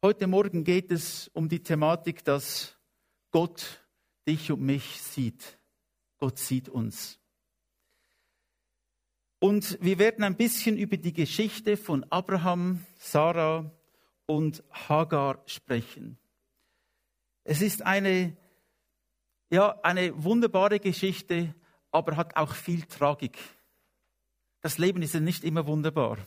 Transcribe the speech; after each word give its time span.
Heute 0.00 0.28
Morgen 0.28 0.62
geht 0.62 0.92
es 0.92 1.26
um 1.34 1.48
die 1.48 1.60
Thematik, 1.60 2.22
dass 2.22 2.78
Gott 3.32 3.84
dich 4.28 4.52
und 4.52 4.60
mich 4.60 5.02
sieht. 5.02 5.58
Gott 6.18 6.38
sieht 6.38 6.68
uns. 6.68 7.18
Und 9.40 9.76
wir 9.80 9.98
werden 9.98 10.22
ein 10.22 10.36
bisschen 10.36 10.78
über 10.78 10.96
die 10.98 11.12
Geschichte 11.12 11.76
von 11.76 12.04
Abraham, 12.12 12.86
Sarah 12.96 13.72
und 14.26 14.62
Hagar 14.70 15.42
sprechen. 15.46 16.16
Es 17.42 17.60
ist 17.60 17.82
eine, 17.82 18.36
ja, 19.50 19.80
eine 19.82 20.22
wunderbare 20.22 20.78
Geschichte, 20.78 21.56
aber 21.90 22.16
hat 22.16 22.36
auch 22.36 22.54
viel 22.54 22.82
Tragik. 22.82 23.36
Das 24.60 24.78
Leben 24.78 25.02
ist 25.02 25.14
ja 25.14 25.18
nicht 25.18 25.42
immer 25.42 25.66
wunderbar. 25.66 26.18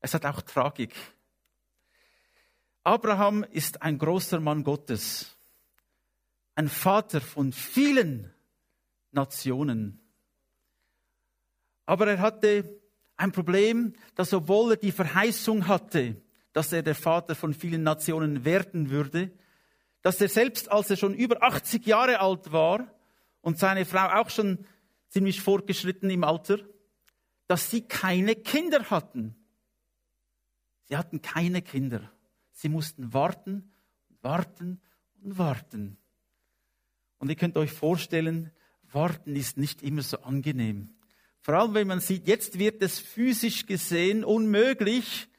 Es 0.00 0.12
hat 0.12 0.26
auch 0.26 0.42
Tragik. 0.42 0.94
Abraham 2.82 3.44
ist 3.44 3.82
ein 3.82 3.98
großer 3.98 4.40
Mann 4.40 4.64
Gottes, 4.64 5.36
ein 6.54 6.68
Vater 6.68 7.20
von 7.20 7.52
vielen 7.52 8.32
Nationen. 9.12 10.00
Aber 11.84 12.06
er 12.06 12.20
hatte 12.20 12.80
ein 13.16 13.32
Problem, 13.32 13.94
dass 14.14 14.32
obwohl 14.32 14.72
er 14.72 14.76
die 14.76 14.92
Verheißung 14.92 15.68
hatte, 15.68 16.22
dass 16.52 16.72
er 16.72 16.82
der 16.82 16.94
Vater 16.94 17.34
von 17.34 17.52
vielen 17.52 17.82
Nationen 17.82 18.44
werden 18.44 18.90
würde, 18.90 19.30
dass 20.02 20.20
er 20.20 20.28
selbst, 20.28 20.70
als 20.70 20.88
er 20.88 20.96
schon 20.96 21.14
über 21.14 21.42
80 21.42 21.86
Jahre 21.86 22.20
alt 22.20 22.50
war 22.52 22.94
und 23.42 23.58
seine 23.58 23.84
Frau 23.84 24.08
auch 24.20 24.30
schon 24.30 24.64
ziemlich 25.08 25.42
fortgeschritten 25.42 26.08
im 26.08 26.24
Alter, 26.24 26.58
dass 27.46 27.70
sie 27.70 27.82
keine 27.82 28.36
Kinder 28.36 28.88
hatten. 28.90 29.34
Sie 30.88 30.96
hatten 30.96 31.20
keine 31.20 31.60
Kinder. 31.60 32.10
Sie 32.60 32.68
mussten 32.68 33.14
warten, 33.14 33.72
warten 34.20 34.82
und 35.22 35.38
warten. 35.38 35.96
Und 37.16 37.30
ihr 37.30 37.34
könnt 37.34 37.56
euch 37.56 37.72
vorstellen, 37.72 38.50
warten 38.92 39.34
ist 39.34 39.56
nicht 39.56 39.82
immer 39.82 40.02
so 40.02 40.18
angenehm. 40.18 40.94
Vor 41.40 41.54
allem, 41.54 41.72
wenn 41.72 41.86
man 41.86 42.00
sieht, 42.00 42.28
jetzt 42.28 42.58
wird 42.58 42.82
es 42.82 42.98
physisch 42.98 43.64
gesehen 43.64 44.24
unmöglich, 44.24 45.30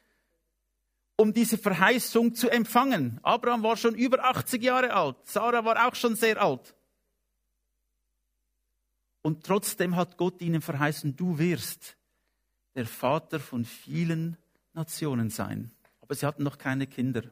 um 1.15 1.31
diese 1.31 1.59
Verheißung 1.59 2.33
zu 2.33 2.49
empfangen. 2.49 3.19
Abraham 3.21 3.61
war 3.61 3.77
schon 3.77 3.93
über 3.93 4.25
80 4.25 4.63
Jahre 4.63 4.91
alt, 4.91 5.17
Sarah 5.25 5.63
war 5.63 5.87
auch 5.87 5.93
schon 5.93 6.15
sehr 6.15 6.41
alt. 6.41 6.75
Und 9.21 9.45
trotzdem 9.45 9.95
hat 9.95 10.17
Gott 10.17 10.41
ihnen 10.41 10.63
verheißen, 10.63 11.15
du 11.15 11.37
wirst 11.37 11.97
der 12.73 12.87
Vater 12.87 13.39
von 13.39 13.63
vielen 13.63 14.37
Nationen 14.73 15.29
sein. 15.29 15.69
Aber 16.11 16.17
sie 16.17 16.25
hatten 16.25 16.43
noch 16.43 16.57
keine 16.57 16.87
Kinder. 16.87 17.23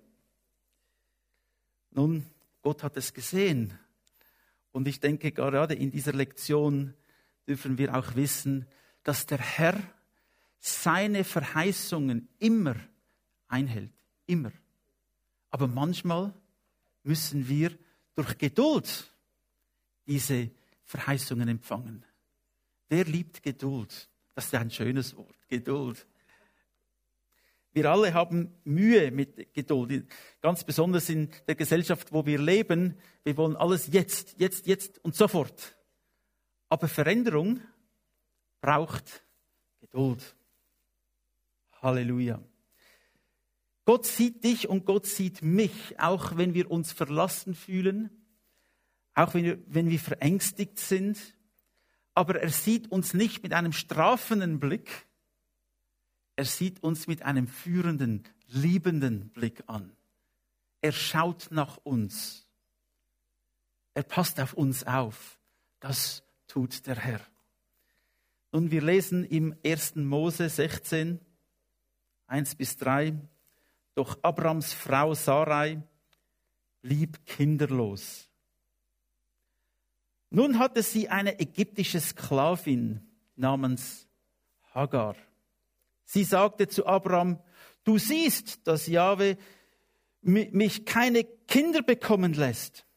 Nun, 1.92 2.26
Gott 2.62 2.82
hat 2.82 2.96
es 2.96 3.14
gesehen. 3.14 3.78
Und 4.72 4.88
ich 4.88 5.02
denke, 5.02 5.34
gerade 5.34 5.74
in 5.74 5.92
dieser 5.92 6.14
Lektion 6.14 6.94
dürfen 7.46 7.78
wir 7.78 7.94
auch 7.94 8.16
wissen, 8.16 8.66
dass 9.04 9.26
der 9.26 9.40
Herr 9.40 9.78
seine 10.60 11.26
Verheißungen 11.26 12.30
immer 12.40 12.78
einhält. 13.50 13.92
Immer. 14.28 14.54
Aber 15.50 15.68
manchmal 15.68 16.34
müssen 17.04 17.50
wir 17.50 17.78
durch 18.16 18.38
Geduld 18.38 19.14
diese 20.08 20.52
Verheißungen 20.86 21.50
empfangen. 21.50 22.06
Wer 22.88 23.04
liebt 23.04 23.44
Geduld? 23.44 24.08
Das 24.36 24.46
ist 24.46 24.56
ein 24.56 24.72
schönes 24.72 25.18
Wort, 25.18 25.36
Geduld. 25.50 26.08
Wir 27.72 27.92
alle 27.92 28.14
haben 28.14 28.60
Mühe 28.64 29.12
mit 29.12 29.54
Geduld, 29.54 30.08
ganz 30.42 30.64
besonders 30.64 31.10
in 31.10 31.30
der 31.48 31.56
Gesellschaft, 31.56 32.12
wo 32.12 32.26
wir 32.26 32.40
leben. 32.40 32.98
Wir 33.24 33.38
wollen 33.38 33.56
alles 33.56 33.90
jetzt, 33.92 34.36
jetzt, 34.40 34.66
jetzt 34.66 35.04
und 35.04 35.16
sofort. 35.16 35.78
Aber 36.70 36.88
Veränderung 36.88 37.62
braucht 38.62 39.24
Geduld. 39.82 40.36
Halleluja. 41.82 42.44
Gott 43.86 44.06
sieht 44.06 44.44
dich 44.44 44.68
und 44.68 44.86
Gott 44.86 45.06
sieht 45.06 45.42
mich, 45.42 46.00
auch 46.00 46.38
wenn 46.38 46.54
wir 46.54 46.70
uns 46.70 46.92
verlassen 46.92 47.56
fühlen, 47.56 48.10
auch 49.14 49.34
wenn 49.34 49.44
wir, 49.44 49.60
wenn 49.68 49.90
wir 49.90 50.00
verängstigt 50.00 50.80
sind. 50.80 51.36
Aber 52.14 52.40
er 52.40 52.50
sieht 52.50 52.92
uns 52.92 53.14
nicht 53.14 53.42
mit 53.42 53.54
einem 53.54 53.72
strafenden 53.72 54.60
Blick, 54.60 55.08
er 56.40 56.46
sieht 56.46 56.82
uns 56.84 57.06
mit 57.06 57.24
einem 57.24 57.50
führenden, 57.50 58.24
liebenden 58.48 59.28
Blick 59.32 59.62
an. 59.68 59.92
Er 60.80 60.94
schaut 60.94 61.50
nach 61.52 61.76
uns. 61.84 62.48
Er 63.94 64.04
passt 64.04 64.40
auf 64.40 64.54
uns 64.54 64.88
auf. 64.88 65.38
Das 65.82 66.24
tut 66.48 66.88
der 66.88 66.96
Herr. 66.96 67.20
Und 68.52 68.72
wir 68.72 68.82
lesen 68.82 69.26
im 69.26 69.54
1. 69.66 69.98
Mose 69.98 70.48
16, 70.48 71.20
1 72.28 72.56
bis 72.56 72.78
3. 72.78 73.20
Doch 73.96 74.18
Abrams 74.22 74.72
Frau 74.72 75.16
Sarai 75.16 75.84
blieb 76.82 77.26
kinderlos. 77.26 78.30
Nun 80.30 80.58
hatte 80.58 80.84
sie 80.84 81.10
eine 81.10 81.38
ägyptische 81.38 82.00
Sklavin 82.00 83.06
namens 83.36 84.08
Hagar. 84.74 85.18
Sie 86.12 86.24
sagte 86.24 86.68
zu 86.68 86.88
Abraham, 86.88 87.40
du 87.84 88.00
siehst, 88.00 88.66
dass 88.66 88.88
Jahwe 88.88 89.38
mich 90.22 90.84
keine 90.84 91.24
Kinder 91.24 91.84
bekommen 91.84 92.34
lässt. 92.34 92.88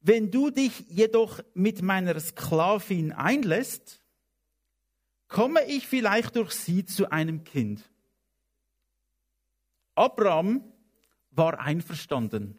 Wenn 0.00 0.32
du 0.32 0.50
dich 0.50 0.80
jedoch 0.88 1.38
mit 1.54 1.82
meiner 1.82 2.18
Sklavin 2.18 3.12
einlässt, 3.12 4.02
komme 5.28 5.64
ich 5.66 5.86
vielleicht 5.86 6.34
durch 6.34 6.50
sie 6.50 6.84
zu 6.84 7.12
einem 7.12 7.44
Kind. 7.44 7.88
Abraham 9.94 10.64
war 11.30 11.60
einverstanden. 11.60 12.58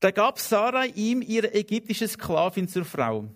Da 0.00 0.10
gab 0.10 0.38
Sarai 0.38 0.88
ihm 0.88 1.22
ihre 1.22 1.54
ägyptische 1.54 2.06
Sklavin 2.06 2.68
zur 2.68 2.84
Frau. 2.84 3.34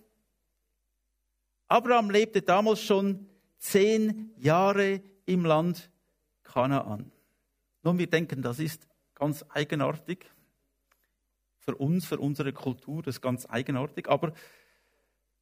Abraham 1.68 2.10
lebte 2.10 2.42
damals 2.42 2.82
schon 2.82 3.29
zehn 3.60 4.32
Jahre 4.36 5.00
im 5.26 5.44
Land 5.44 5.90
Kanaan. 6.42 7.12
Nun, 7.82 7.98
wir 7.98 8.08
denken, 8.08 8.42
das 8.42 8.58
ist 8.58 8.88
ganz 9.14 9.44
eigenartig. 9.48 10.28
Für 11.58 11.76
uns, 11.76 12.06
für 12.06 12.18
unsere 12.18 12.52
Kultur, 12.52 13.02
das 13.02 13.16
ist 13.16 13.20
ganz 13.20 13.46
eigenartig. 13.48 14.08
Aber 14.08 14.32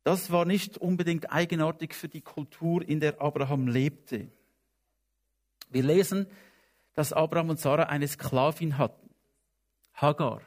das 0.03 0.31
war 0.31 0.45
nicht 0.45 0.77
unbedingt 0.77 1.33
eigenartig 1.33 1.95
für 1.95 2.09
die 2.09 2.21
Kultur, 2.21 2.87
in 2.87 3.01
der 3.01 3.21
Abraham 3.21 3.69
lebte. 3.69 4.31
Wir 5.71 5.83
lesen, 5.83 6.27
dass 6.95 7.13
Abraham 7.13 7.51
und 7.51 7.61
Sarah 7.61 7.85
eine 7.85 8.09
Sklavin 8.09 8.79
hatten, 8.79 9.11
Hagar. 9.95 10.43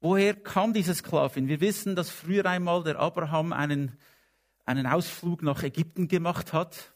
Woher 0.00 0.34
kam 0.34 0.74
diese 0.74 0.94
Sklavin? 0.94 1.48
Wir 1.48 1.60
wissen, 1.60 1.96
dass 1.96 2.10
früher 2.10 2.44
einmal 2.44 2.82
der 2.84 2.98
Abraham 2.98 3.52
einen, 3.52 3.98
einen 4.64 4.86
Ausflug 4.86 5.42
nach 5.42 5.62
Ägypten 5.62 6.08
gemacht 6.08 6.52
hat, 6.52 6.94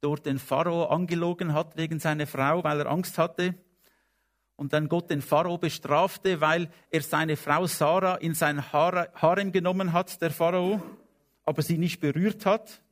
dort 0.00 0.26
den 0.26 0.38
Pharao 0.38 0.86
angelogen 0.86 1.54
hat 1.54 1.76
wegen 1.76 2.00
seiner 2.00 2.26
Frau, 2.26 2.64
weil 2.64 2.80
er 2.80 2.90
Angst 2.90 3.18
hatte. 3.18 3.54
Und 4.56 4.72
dann 4.72 4.88
Gott 4.88 5.10
den 5.10 5.22
Pharao 5.22 5.56
bestrafte, 5.56 6.40
weil 6.40 6.70
er 6.90 7.02
seine 7.02 7.36
Frau 7.36 7.66
Sarah 7.66 8.16
in 8.16 8.34
sein 8.34 8.72
Harem 8.72 9.52
genommen 9.52 9.92
hat, 9.92 10.20
der 10.20 10.30
Pharao, 10.30 10.82
aber 11.44 11.62
sie 11.62 11.78
nicht 11.78 12.00
berührt 12.00 12.44
hat. 12.44 12.82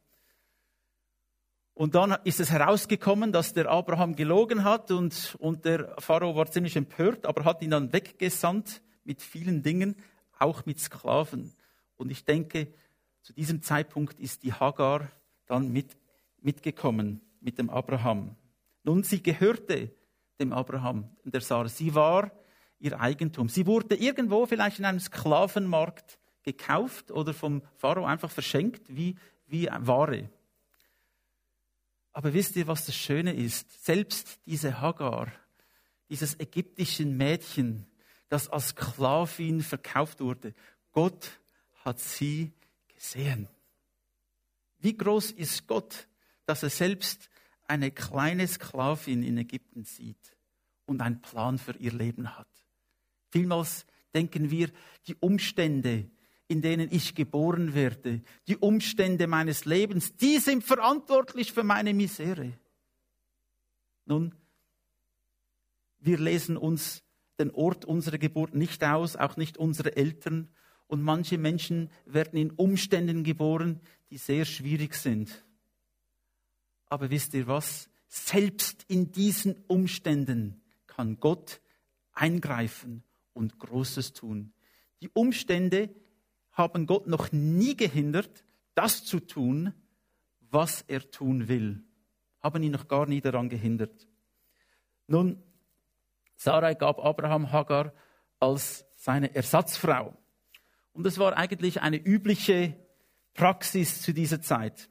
Und 1.75 1.95
dann 1.95 2.17
ist 2.25 2.41
es 2.41 2.51
herausgekommen, 2.51 3.33
dass 3.33 3.53
der 3.53 3.69
Abraham 3.71 4.17
gelogen 4.17 4.65
hat 4.65 4.91
und, 4.91 5.37
und 5.39 5.65
der 5.65 5.95
Pharao 5.99 6.35
war 6.35 6.51
ziemlich 6.51 6.75
empört, 6.75 7.25
aber 7.25 7.45
hat 7.45 7.63
ihn 7.63 7.71
dann 7.71 7.93
weggesandt 7.93 8.83
mit 9.05 9.23
vielen 9.23 9.63
Dingen, 9.63 9.95
auch 10.39 10.67
mit 10.67 10.81
Sklaven. 10.81 11.55
Und 11.97 12.11
ich 12.11 12.25
denke, 12.25 12.73
zu 13.23 13.33
diesem 13.33 13.63
Zeitpunkt 13.63 14.21
ist 14.21 14.43
die 14.43 14.53
Hagar 14.53 15.11
dann 15.47 15.73
mit, 15.73 15.97
mitgekommen 16.41 17.21
mit 17.41 17.59
dem 17.59 17.71
Abraham. 17.71 18.37
Nun, 18.85 19.03
sie 19.03 19.23
gehörte 19.23 19.91
dem 20.41 20.53
Abraham 20.53 21.11
und 21.25 21.35
der 21.35 21.41
Sarah. 21.41 21.69
Sie 21.69 21.95
war 21.95 22.31
ihr 22.79 22.99
Eigentum. 23.01 23.49
Sie 23.49 23.67
wurde 23.67 23.97
irgendwo 23.97 24.47
vielleicht 24.47 24.79
in 24.79 24.85
einem 24.85 25.01
Sklavenmarkt 25.01 26.19
gekauft 26.43 27.11
oder 27.11 27.35
vom 27.35 27.63
Pharao 27.77 28.05
einfach 28.05 28.31
verschenkt 28.31 28.83
wie, 28.89 29.17
wie 29.47 29.67
Ware. 29.67 30.31
Aber 32.13 32.33
wisst 32.33 32.57
ihr, 32.57 32.67
was 32.67 32.87
das 32.87 32.97
Schöne 32.97 33.35
ist? 33.35 33.85
Selbst 33.85 34.41
diese 34.47 34.81
Hagar, 34.81 35.31
dieses 36.09 36.39
ägyptische 36.41 37.05
Mädchen, 37.05 37.87
das 38.29 38.49
als 38.49 38.69
Sklavin 38.69 39.61
verkauft 39.61 40.21
wurde, 40.21 40.55
Gott 40.93 41.41
hat 41.85 42.01
sie 42.01 42.53
gesehen. 42.99 43.49
Wie 44.79 44.97
groß 44.97 45.33
ist 45.33 45.67
Gott, 45.67 46.09
dass 46.47 46.63
er 46.63 46.71
selbst 46.71 47.31
eine 47.67 47.91
kleine 47.91 48.47
Sklavin 48.47 49.23
in 49.23 49.39
Ägypten 49.39 49.85
sieht 49.85 50.37
und 50.87 51.01
einen 51.01 51.21
Plan 51.21 51.59
für 51.59 51.77
ihr 51.77 51.93
Leben 51.93 52.37
hat. 52.37 52.49
Vielmals 53.31 53.85
denken 54.15 54.51
wir, 54.51 54.71
die 55.07 55.17
Umstände, 55.17 56.11
in 56.49 56.63
denen 56.63 56.91
ich 56.91 57.15
geboren 57.15 57.75
werde, 57.75 58.23
die 58.47 58.57
Umstände 58.57 59.27
meines 59.27 59.67
Lebens, 59.67 60.17
die 60.17 60.39
sind 60.39 60.65
verantwortlich 60.65 61.53
für 61.53 61.63
meine 61.63 61.93
Misere. 61.93 62.55
Nun, 64.07 64.35
wir 65.99 66.19
lesen 66.19 66.57
uns 66.57 67.03
den 67.39 67.51
Ort 67.51 67.85
unserer 67.85 68.19
Geburt 68.19 68.55
nicht 68.55 68.83
aus, 68.83 69.17
auch 69.17 69.37
nicht 69.37 69.59
unsere 69.59 69.97
Eltern. 69.97 70.49
Und 70.89 71.03
manche 71.03 71.39
Menschen 71.39 71.91
werden 72.07 72.39
in 72.39 72.51
Umständen 72.51 73.23
geboren, 73.23 73.81
die 74.11 74.19
sehr 74.19 74.45
schwierig 74.45 74.95
sind. 74.95 75.45
Aber 76.87 77.11
wisst 77.11 77.35
ihr 77.35 77.47
was? 77.47 77.89
Selbst 78.09 78.85
in 78.89 79.13
diesen 79.13 79.63
Umständen 79.67 80.63
kann 80.87 81.21
Gott 81.21 81.61
eingreifen 82.13 83.05
und 83.35 83.59
Großes 83.59 84.15
tun. 84.15 84.53
Die 85.01 85.11
Umstände 85.11 85.91
haben 86.53 86.87
Gott 86.87 87.07
noch 87.07 87.31
nie 87.31 87.77
gehindert, 87.77 88.45
das 88.75 89.05
zu 89.05 89.21
tun, 89.21 89.73
was 90.51 90.83
er 90.89 91.11
tun 91.11 91.49
will. 91.49 91.85
Haben 92.41 92.63
ihn 92.63 92.73
noch 92.73 92.89
gar 92.89 93.07
nie 93.07 93.21
daran 93.21 93.49
gehindert. 93.49 94.09
Nun, 95.07 95.43
Sarai 96.37 96.75
gab 96.75 96.99
Abraham 96.99 97.53
Hagar 97.53 97.93
als 98.41 98.85
seine 98.95 99.35
Ersatzfrau. 99.35 100.17
Und 100.99 101.07
es 101.07 101.17
war 101.17 101.37
eigentlich 101.37 101.81
eine 101.81 101.97
übliche 101.97 102.75
Praxis 103.35 104.03
zu 104.03 104.13
dieser 104.13 104.43
Zeit. 104.43 104.89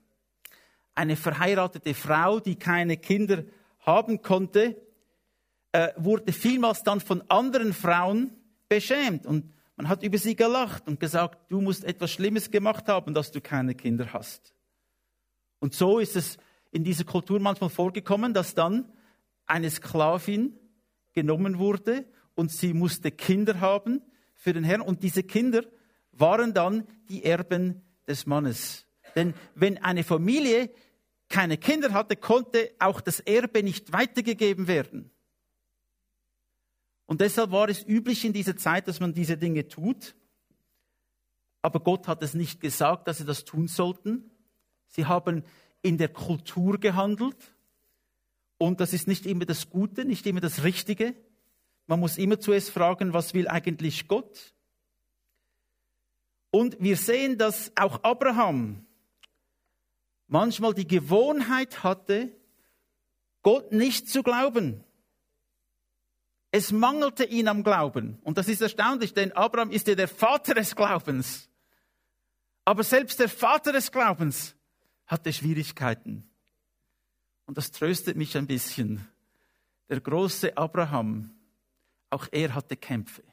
Eine 0.95 1.18
verheiratete 1.18 1.94
Frau, 1.94 2.39
die 2.39 2.56
keine 2.56 2.95
Kinder 2.95 3.44
haben 3.81 4.21
konnte, 4.21 4.81
äh, 5.74 5.89
wurde 5.98 6.31
vielmals 6.31 6.83
dann 6.83 7.01
von 7.01 7.30
anderen 7.30 7.74
Frauen 7.74 8.31
beschämt. 8.69 9.25
Und 9.25 9.54
man 9.75 9.89
hat 9.89 10.01
über 10.01 10.18
sie 10.18 10.38
gelacht 10.38 10.88
und 10.88 11.01
gesagt, 11.01 11.51
du 11.51 11.59
musst 11.59 11.83
etwas 11.83 12.12
Schlimmes 12.12 12.51
gemacht 12.51 12.88
haben, 12.88 13.13
dass 13.13 13.33
du 13.33 13.42
keine 13.42 13.75
Kinder 13.75 14.13
hast. 14.13 14.54
Und 15.59 15.74
so 15.74 16.00
ist 16.00 16.15
es 16.15 16.38
in 16.71 16.86
dieser 16.86 17.04
Kultur 17.04 17.42
manchmal 17.42 17.69
vorgekommen, 17.69 18.33
dass 18.33 18.56
dann 18.56 18.94
eine 19.45 19.69
Sklavin 19.69 20.57
genommen 21.12 21.59
wurde 21.59 22.06
und 22.33 22.50
sie 22.50 22.74
musste 22.74 23.12
Kinder 23.12 23.59
haben 23.59 24.01
für 24.36 24.54
den 24.54 24.63
Herrn. 24.63 24.80
Und 24.80 25.04
diese 25.04 25.24
Kinder 25.24 25.63
waren 26.19 26.54
dann 26.54 26.88
die 27.10 27.24
Erben 27.24 27.81
des 28.08 28.25
Mannes. 28.25 28.86
Denn 29.16 29.34
wenn 29.56 29.78
eine 29.80 30.04
Familie 30.04 30.69
keine 31.30 31.58
Kinder 31.58 31.94
hatte, 31.94 32.16
konnte 32.16 32.72
auch 32.80 33.02
das 33.02 33.19
Erbe 33.19 33.64
nicht 33.64 33.92
weitergegeben 33.92 34.68
werden. 34.68 35.12
Und 37.06 37.22
deshalb 37.22 37.52
war 37.52 37.69
es 37.69 37.86
üblich 37.88 38.25
in 38.25 38.34
dieser 38.34 38.58
Zeit, 38.58 38.88
dass 38.88 39.00
man 39.00 39.14
diese 39.14 39.38
Dinge 39.38 39.68
tut. 39.68 40.16
Aber 41.62 41.80
Gott 41.80 42.08
hat 42.08 42.22
es 42.22 42.34
nicht 42.34 42.60
gesagt, 42.60 43.08
dass 43.08 43.18
sie 43.18 43.25
das 43.25 43.46
tun 43.46 43.68
sollten. 43.68 44.30
Sie 44.88 45.06
haben 45.06 45.44
in 45.81 45.98
der 45.98 46.10
Kultur 46.10 46.80
gehandelt. 46.80 47.38
Und 48.58 48.80
das 48.80 48.94
ist 48.94 49.08
nicht 49.08 49.25
immer 49.25 49.46
das 49.46 49.69
Gute, 49.69 50.06
nicht 50.06 50.25
immer 50.25 50.42
das 50.42 50.64
Richtige. 50.64 51.16
Man 51.86 52.00
muss 52.00 52.18
immer 52.18 52.40
zuerst 52.40 52.72
fragen, 52.72 53.14
was 53.14 53.34
will 53.34 53.48
eigentlich 53.48 54.08
Gott? 54.08 54.54
Und 56.49 56.77
wir 56.79 56.97
sehen, 56.97 57.38
dass 57.38 57.71
auch 57.75 58.03
Abraham 58.03 58.85
manchmal 60.27 60.73
die 60.73 60.88
Gewohnheit 60.88 61.83
hatte, 61.83 62.35
Gott 63.41 63.71
nicht 63.71 64.09
zu 64.09 64.23
glauben. 64.23 64.83
Es 66.51 66.71
mangelte 66.71 67.25
ihn 67.25 67.47
am 67.47 67.63
Glauben. 67.63 68.19
Und 68.23 68.38
das 68.38 68.47
ist 68.47 68.61
erstaunlich, 68.61 69.13
denn 69.13 69.31
Abraham 69.33 69.71
ist 69.71 69.88
ja 69.88 69.95
der 69.95 70.07
Vater 70.07 70.53
des 70.53 70.75
Glaubens. 70.75 71.49
Aber 72.65 72.83
selbst 72.83 73.19
der 73.19 73.29
Vater 73.29 73.71
des 73.71 73.91
Glaubens 73.91 74.55
hatte 75.05 75.31
Schwierigkeiten. 75.31 76.29
Und 77.45 77.57
das 77.57 77.71
tröstet 77.71 78.17
mich 78.17 78.35
ein 78.38 78.47
bisschen. 78.47 79.07
Der 79.89 80.01
große 80.01 80.57
Abraham, 80.57 81.31
auch 82.09 82.27
er 82.31 82.53
hatte 82.53 82.75
Kämpfe, 82.75 83.23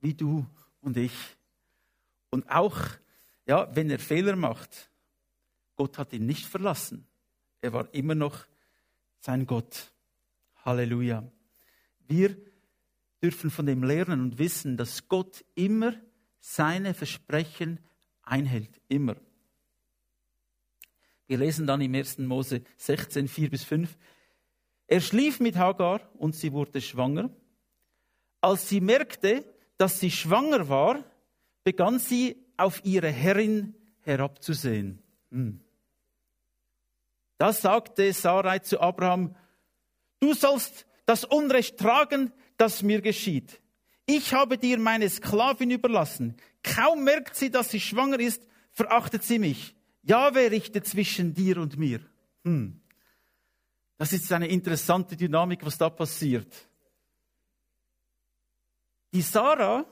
wie 0.00 0.14
du 0.14 0.46
und 0.80 0.96
ich. 0.96 1.12
Und 2.30 2.48
auch, 2.48 2.78
ja, 3.46 3.74
wenn 3.74 3.90
er 3.90 3.98
Fehler 3.98 4.36
macht, 4.36 4.90
Gott 5.76 5.98
hat 5.98 6.12
ihn 6.12 6.26
nicht 6.26 6.46
verlassen. 6.46 7.06
Er 7.60 7.72
war 7.72 7.92
immer 7.92 8.14
noch 8.14 8.46
sein 9.20 9.46
Gott. 9.46 9.92
Halleluja. 10.64 11.30
Wir 12.06 12.36
dürfen 13.22 13.50
von 13.50 13.66
dem 13.66 13.82
lernen 13.82 14.20
und 14.20 14.38
wissen, 14.38 14.76
dass 14.76 15.08
Gott 15.08 15.44
immer 15.54 15.94
seine 16.38 16.94
Versprechen 16.94 17.80
einhält. 18.22 18.80
Immer. 18.88 19.16
Wir 21.26 21.38
lesen 21.38 21.66
dann 21.66 21.80
im 21.80 21.94
1. 21.94 22.18
Mose 22.18 22.62
16, 22.76 23.28
4 23.28 23.50
bis 23.50 23.64
5. 23.64 23.96
Er 24.86 25.00
schlief 25.00 25.38
mit 25.38 25.56
Hagar 25.56 26.00
und 26.18 26.34
sie 26.34 26.52
wurde 26.52 26.80
schwanger. 26.80 27.30
Als 28.40 28.68
sie 28.68 28.80
merkte, 28.80 29.44
dass 29.76 30.00
sie 30.00 30.10
schwanger 30.10 30.68
war, 30.68 31.04
begann 31.64 31.98
sie 31.98 32.36
auf 32.56 32.84
ihre 32.84 33.10
Herrin 33.10 33.74
herabzusehen. 34.00 35.02
Hm. 35.30 35.60
Da 37.38 37.52
sagte 37.52 38.12
Sarai 38.12 38.58
zu 38.58 38.80
Abraham, 38.80 39.34
du 40.20 40.34
sollst 40.34 40.86
das 41.06 41.24
Unrecht 41.24 41.78
tragen, 41.78 42.32
das 42.56 42.82
mir 42.82 43.00
geschieht. 43.00 43.60
Ich 44.06 44.34
habe 44.34 44.58
dir 44.58 44.78
meine 44.78 45.08
Sklavin 45.08 45.70
überlassen. 45.70 46.36
Kaum 46.62 47.04
merkt 47.04 47.36
sie, 47.36 47.50
dass 47.50 47.70
sie 47.70 47.80
schwanger 47.80 48.20
ist, 48.20 48.46
verachtet 48.72 49.22
sie 49.22 49.38
mich. 49.38 49.74
Jahwe 50.02 50.50
richtet 50.50 50.86
zwischen 50.86 51.32
dir 51.34 51.58
und 51.58 51.78
mir. 51.78 52.00
Hm. 52.44 52.80
Das 53.96 54.12
ist 54.12 54.32
eine 54.32 54.48
interessante 54.48 55.16
Dynamik, 55.16 55.64
was 55.64 55.78
da 55.78 55.90
passiert. 55.90 56.52
Die 59.12 59.22
Sarah 59.22 59.84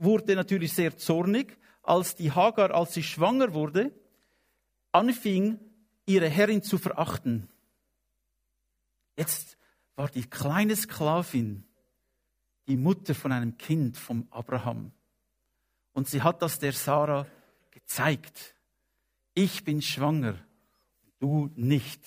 wurde 0.00 0.34
natürlich 0.34 0.72
sehr 0.72 0.96
zornig, 0.96 1.56
als 1.82 2.16
die 2.16 2.32
Hagar, 2.32 2.74
als 2.74 2.94
sie 2.94 3.02
schwanger 3.02 3.54
wurde, 3.54 3.92
anfing, 4.92 5.58
ihre 6.06 6.28
Herrin 6.28 6.62
zu 6.62 6.78
verachten. 6.78 7.48
Jetzt 9.16 9.56
war 9.96 10.08
die 10.08 10.28
kleine 10.28 10.74
Sklavin 10.74 11.64
die 12.70 12.76
Mutter 12.76 13.14
von 13.14 13.32
einem 13.32 13.58
Kind 13.58 13.96
vom 13.96 14.28
Abraham. 14.30 14.92
Und 15.92 16.08
sie 16.08 16.22
hat 16.22 16.40
das 16.40 16.60
der 16.60 16.72
Sarah 16.72 17.26
gezeigt. 17.72 18.54
Ich 19.34 19.64
bin 19.64 19.82
schwanger, 19.82 20.36
du 21.18 21.50
nicht. 21.56 22.00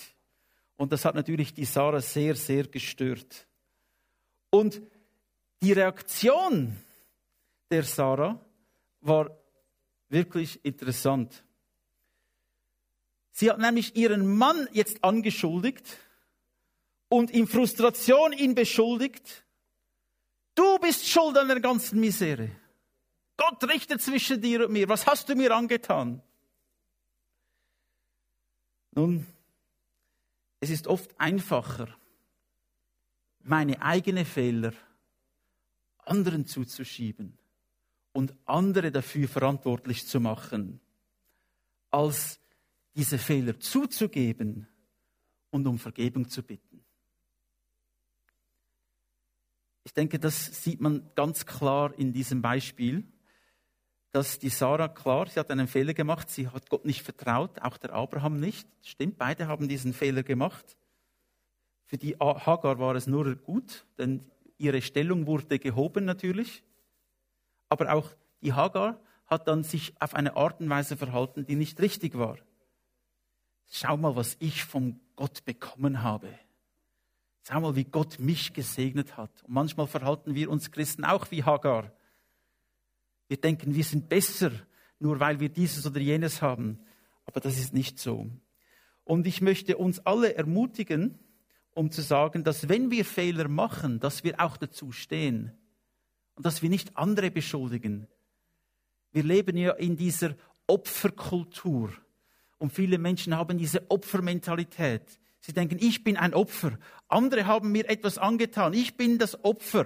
Und 0.78 0.94
das 0.94 1.04
hat 1.04 1.16
natürlich 1.16 1.54
die 1.54 1.66
Sarah 1.66 2.00
sehr, 2.00 2.36
sehr 2.36 2.68
gestört. 2.68 3.46
Und 4.50 4.82
die 5.62 5.74
Reaktion 5.74 6.78
der 7.74 7.84
Sarah 7.84 8.40
war 9.02 9.36
wirklich 10.08 10.64
interessant. 10.64 11.44
Sie 13.32 13.50
hat 13.50 13.58
nämlich 13.58 13.96
ihren 13.96 14.38
Mann 14.38 14.70
jetzt 14.74 15.04
angeschuldigt 15.04 15.98
und 17.10 17.32
in 17.32 17.48
Frustration 17.48 18.32
ihn 18.32 18.54
beschuldigt, 18.54 19.44
du 20.54 20.78
bist 20.78 21.08
schuld 21.08 21.36
an 21.36 21.48
der 21.48 21.62
ganzen 21.62 22.00
Misere. 22.00 22.52
Gott 23.38 23.64
richtet 23.68 24.04
zwischen 24.04 24.40
dir 24.40 24.68
und 24.68 24.72
mir. 24.72 24.88
Was 24.88 25.08
hast 25.08 25.28
du 25.30 25.36
mir 25.36 25.56
angetan? 25.56 26.22
Nun, 28.92 29.26
es 30.60 30.70
ist 30.70 30.86
oft 30.86 31.20
einfacher, 31.20 31.88
meine 33.40 33.82
eigenen 33.82 34.26
Fehler 34.26 34.74
anderen 36.06 36.46
zuzuschieben 36.46 37.40
und 38.14 38.34
andere 38.46 38.92
dafür 38.92 39.28
verantwortlich 39.28 40.08
zu 40.08 40.20
machen, 40.20 40.80
als 41.90 42.40
diese 42.96 43.18
Fehler 43.18 43.60
zuzugeben 43.60 44.68
und 45.50 45.68
um 45.68 45.78
Vergebung 45.78 46.30
zu 46.30 46.44
bitten. 46.44 46.84
Ich 49.84 49.94
denke, 49.94 50.18
das 50.18 50.64
sieht 50.64 50.80
man 50.80 51.10
ganz 51.16 51.46
klar 51.46 51.94
in 51.98 52.14
diesem 52.14 52.42
Beispiel, 52.42 53.04
dass 54.12 54.38
die 54.38 54.50
Sarah 54.50 54.88
klar, 54.88 55.28
sie 55.28 55.40
hat 55.40 55.50
einen 55.50 55.68
Fehler 55.68 55.94
gemacht, 55.94 56.30
sie 56.30 56.48
hat 56.48 56.70
Gott 56.70 56.86
nicht 56.86 57.02
vertraut, 57.02 57.60
auch 57.62 57.78
der 57.78 57.94
Abraham 57.94 58.40
nicht. 58.40 58.68
Stimmt, 58.84 59.18
beide 59.18 59.48
haben 59.48 59.68
diesen 59.68 59.92
Fehler 59.92 60.22
gemacht. 60.22 60.78
Für 61.86 61.98
die 61.98 62.16
Hagar 62.16 62.80
war 62.80 62.96
es 62.96 63.08
nur 63.08 63.36
gut, 63.36 63.86
denn 63.98 64.22
ihre 64.58 64.82
Stellung 64.82 65.26
wurde 65.26 65.60
gehoben 65.60 66.06
natürlich. 66.06 66.64
Aber 67.74 67.92
auch 67.92 68.12
die 68.44 68.54
Hagar 68.54 69.02
hat 69.26 69.48
dann 69.48 69.64
sich 69.64 70.00
auf 70.00 70.14
eine 70.14 70.36
Art 70.36 70.62
und 70.62 70.70
Weise 70.70 70.96
verhalten, 70.96 71.44
die 71.44 71.56
nicht 71.56 71.82
richtig 71.82 72.16
war. 72.16 72.38
schau 73.68 73.98
mal, 73.98 74.16
was 74.16 74.38
ich 74.38 74.64
von 74.64 75.00
Gott 75.16 75.44
bekommen 75.44 76.04
habe. 76.04 76.30
Schau 77.42 77.62
mal, 77.62 77.76
wie 77.76 77.86
Gott 77.86 78.20
mich 78.20 78.54
gesegnet 78.54 79.18
hat. 79.18 79.44
Und 79.44 79.56
manchmal 79.56 79.88
verhalten 79.88 80.36
wir 80.36 80.52
uns 80.52 80.70
Christen 80.70 81.04
auch 81.04 81.32
wie 81.32 81.44
Hagar. 81.44 81.92
Wir 83.28 83.38
denken, 83.38 83.74
wir 83.74 83.84
sind 83.84 84.08
besser, 84.08 84.52
nur 85.00 85.20
weil 85.20 85.40
wir 85.40 85.50
dieses 85.50 85.88
oder 85.88 86.00
jenes 86.00 86.44
haben. 86.44 86.86
Aber 87.26 87.40
das 87.40 87.58
ist 87.58 87.74
nicht 87.74 87.98
so. 87.98 88.30
Und 89.04 89.26
ich 89.26 89.42
möchte 89.42 89.78
uns 89.78 89.98
alle 90.06 90.36
ermutigen, 90.36 91.18
um 91.72 91.90
zu 91.90 92.04
sagen, 92.04 92.44
dass 92.44 92.70
wenn 92.70 92.92
wir 92.92 93.04
Fehler 93.04 93.48
machen, 93.48 94.00
dass 94.00 94.24
wir 94.24 94.40
auch 94.40 94.58
dazu 94.58 94.92
stehen 94.92 95.58
und 96.36 96.46
dass 96.46 96.62
wir 96.62 96.70
nicht 96.70 96.98
andere 96.98 97.32
beschuldigen. 97.32 98.08
Wir 99.12 99.24
leben 99.24 99.58
ja 99.58 99.72
in 99.74 99.96
dieser 99.96 100.36
Opferkultur 100.68 101.94
und 102.58 102.72
viele 102.72 102.98
Menschen 102.98 103.36
haben 103.36 103.58
diese 103.58 103.92
Opfermentalität. 103.92 105.20
Sie 105.40 105.52
denken, 105.52 105.78
ich 105.80 106.04
bin 106.04 106.16
ein 106.16 106.34
Opfer. 106.34 106.80
Andere 107.10 107.46
haben 107.46 107.72
mir 107.74 107.90
etwas 107.90 108.18
angetan. 108.18 108.74
Ich 108.74 108.96
bin 108.96 109.18
das 109.18 109.44
Opfer. 109.44 109.86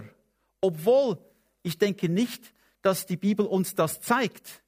Obwohl 0.61 1.17
ich 1.63 1.77
denke 1.79 2.07
nicht, 2.07 2.53
dass 2.83 3.07
die 3.07 3.17
Bibel 3.17 3.45
uns 3.45 3.73
das 3.73 3.99
zeigt. 3.99 4.63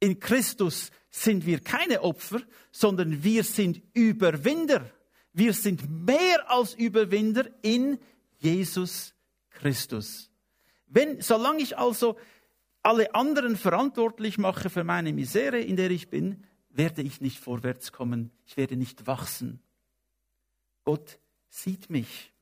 In 0.00 0.18
Christus 0.18 0.90
sind 1.10 1.46
wir 1.46 1.60
keine 1.60 2.02
Opfer, 2.02 2.40
sondern 2.72 3.22
wir 3.22 3.44
sind 3.44 3.82
Überwinder. 3.92 4.90
Wir 5.32 5.52
sind 5.52 5.88
mehr 5.88 6.50
als 6.50 6.74
Überwinder 6.74 7.48
in 7.60 7.98
Jesus 8.38 9.14
Christus. 9.50 10.31
Wenn, 10.92 11.22
solange 11.22 11.62
ich 11.62 11.78
also 11.78 12.18
alle 12.82 13.14
anderen 13.14 13.56
verantwortlich 13.56 14.36
mache 14.36 14.68
für 14.68 14.84
meine 14.84 15.12
Misere, 15.12 15.58
in 15.58 15.76
der 15.76 15.90
ich 15.90 16.10
bin, 16.10 16.44
werde 16.68 17.00
ich 17.00 17.20
nicht 17.20 17.38
vorwärts 17.38 17.92
kommen. 17.92 18.30
Ich 18.44 18.58
werde 18.58 18.76
nicht 18.76 19.06
wachsen. 19.06 19.60
Gott 20.84 21.18
sieht 21.48 21.88
mich 21.88 22.32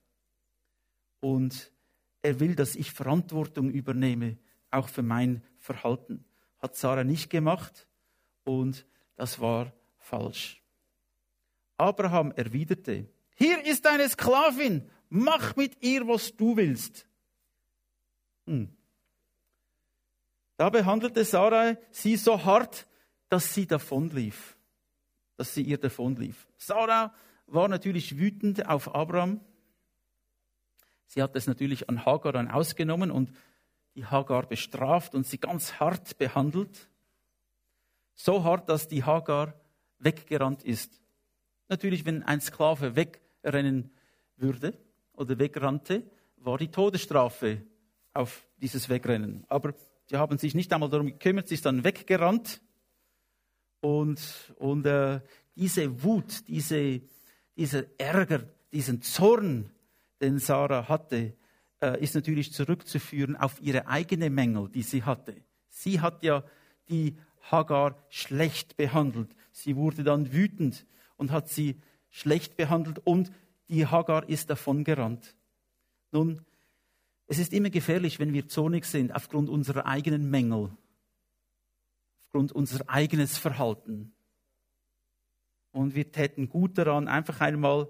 und 1.20 1.70
er 2.22 2.40
will, 2.40 2.56
dass 2.56 2.74
ich 2.74 2.92
Verantwortung 2.92 3.70
übernehme, 3.70 4.36
auch 4.70 4.88
für 4.88 5.02
mein 5.02 5.42
Verhalten. 5.58 6.24
Hat 6.58 6.74
Sarah 6.74 7.04
nicht 7.04 7.30
gemacht 7.30 7.86
und 8.44 8.84
das 9.14 9.40
war 9.40 9.72
falsch. 9.98 10.62
Abraham 11.76 12.32
erwiderte, 12.32 13.06
hier 13.36 13.64
ist 13.64 13.84
deine 13.84 14.08
Sklavin, 14.08 14.88
mach 15.08 15.56
mit 15.56 15.82
ihr, 15.82 16.06
was 16.08 16.34
du 16.36 16.56
willst. 16.56 17.06
Hm. 18.50 18.68
Da 20.56 20.70
behandelte 20.70 21.24
Sarah 21.24 21.76
sie 21.92 22.16
so 22.16 22.44
hart, 22.44 22.88
dass 23.28 23.54
sie 23.54 23.64
davonlief. 23.64 24.56
Dass 25.36 25.54
sie 25.54 25.62
ihr 25.62 25.78
davonlief. 25.78 26.48
Sarah 26.56 27.14
war 27.46 27.68
natürlich 27.68 28.18
wütend 28.18 28.66
auf 28.66 28.92
Abraham. 28.92 29.40
Sie 31.06 31.22
hat 31.22 31.36
es 31.36 31.46
natürlich 31.46 31.88
an 31.88 32.04
Hagar 32.04 32.32
dann 32.32 32.48
ausgenommen 32.48 33.12
und 33.12 33.32
die 33.94 34.04
Hagar 34.04 34.46
bestraft 34.46 35.14
und 35.14 35.26
sie 35.26 35.38
ganz 35.38 35.74
hart 35.74 36.18
behandelt. 36.18 36.90
So 38.14 38.42
hart, 38.42 38.68
dass 38.68 38.88
die 38.88 39.04
Hagar 39.04 39.54
weggerannt 39.98 40.64
ist. 40.64 41.00
Natürlich, 41.68 42.04
wenn 42.04 42.24
ein 42.24 42.40
Sklave 42.40 42.96
wegrennen 42.96 43.92
würde 44.36 44.76
oder 45.12 45.38
wegrannte, 45.38 46.02
war 46.36 46.58
die 46.58 46.70
Todesstrafe 46.70 47.64
auf 48.12 48.46
dieses 48.58 48.88
Wegrennen. 48.88 49.44
Aber 49.48 49.74
sie 50.06 50.16
haben 50.16 50.38
sich 50.38 50.54
nicht 50.54 50.72
einmal 50.72 50.90
darum 50.90 51.06
gekümmert, 51.06 51.48
sie 51.48 51.54
ist 51.54 51.66
dann 51.66 51.84
weggerannt. 51.84 52.60
Und, 53.80 54.54
und 54.56 54.84
äh, 54.86 55.20
diese 55.56 56.02
Wut, 56.02 56.48
diese, 56.48 57.00
dieser 57.56 57.84
Ärger, 57.98 58.42
diesen 58.72 59.02
Zorn, 59.02 59.70
den 60.20 60.38
Sarah 60.38 60.88
hatte, 60.88 61.34
äh, 61.80 62.02
ist 62.02 62.14
natürlich 62.14 62.52
zurückzuführen 62.52 63.36
auf 63.36 63.60
ihre 63.60 63.86
eigene 63.86 64.28
Mängel, 64.28 64.68
die 64.68 64.82
sie 64.82 65.02
hatte. 65.02 65.36
Sie 65.68 66.00
hat 66.00 66.22
ja 66.22 66.44
die 66.88 67.16
Hagar 67.50 67.96
schlecht 68.10 68.76
behandelt. 68.76 69.34
Sie 69.52 69.76
wurde 69.76 70.04
dann 70.04 70.32
wütend 70.32 70.86
und 71.16 71.30
hat 71.30 71.48
sie 71.48 71.80
schlecht 72.10 72.56
behandelt 72.56 73.00
und 73.04 73.32
die 73.68 73.86
Hagar 73.86 74.28
ist 74.28 74.50
davon 74.50 74.84
gerannt. 74.84 75.36
Nun, 76.12 76.44
es 77.30 77.38
ist 77.38 77.52
immer 77.52 77.70
gefährlich, 77.70 78.18
wenn 78.18 78.32
wir 78.32 78.48
zornig 78.48 78.84
sind 78.84 79.14
aufgrund 79.14 79.48
unserer 79.48 79.86
eigenen 79.86 80.28
Mängel, 80.30 80.76
aufgrund 82.24 82.50
unser 82.50 82.88
eigenes 82.88 83.38
Verhalten. 83.38 84.12
Und 85.70 85.94
wir 85.94 86.10
täten 86.10 86.48
gut 86.48 86.76
daran, 86.76 87.06
einfach 87.06 87.40
einmal, 87.40 87.88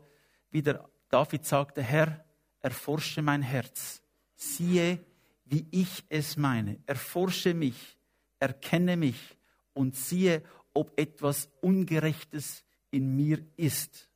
wie 0.50 0.60
der 0.60 0.86
David 1.08 1.46
sagte, 1.46 1.82
Herr, 1.82 2.22
erforsche 2.60 3.22
mein 3.22 3.40
Herz, 3.40 4.02
siehe, 4.34 5.02
wie 5.46 5.66
ich 5.70 6.04
es 6.10 6.36
meine, 6.36 6.78
erforsche 6.84 7.54
mich, 7.54 7.96
erkenne 8.40 8.98
mich 8.98 9.38
und 9.72 9.96
siehe, 9.96 10.42
ob 10.74 10.92
etwas 11.00 11.48
Ungerechtes 11.62 12.62
in 12.90 13.16
mir 13.16 13.42
ist. 13.56 14.10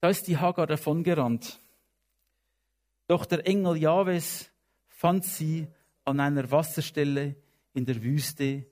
Da 0.00 0.08
ist 0.08 0.26
die 0.26 0.38
Hagar 0.38 0.66
davongerannt. 0.66 1.60
Doch 3.12 3.26
der 3.26 3.46
Engel 3.46 3.76
Jahwes 3.76 4.50
fand 4.88 5.26
sie 5.26 5.68
an 6.06 6.18
einer 6.18 6.50
Wasserstelle 6.50 7.36
in 7.74 7.84
der 7.84 8.02
Wüste 8.02 8.64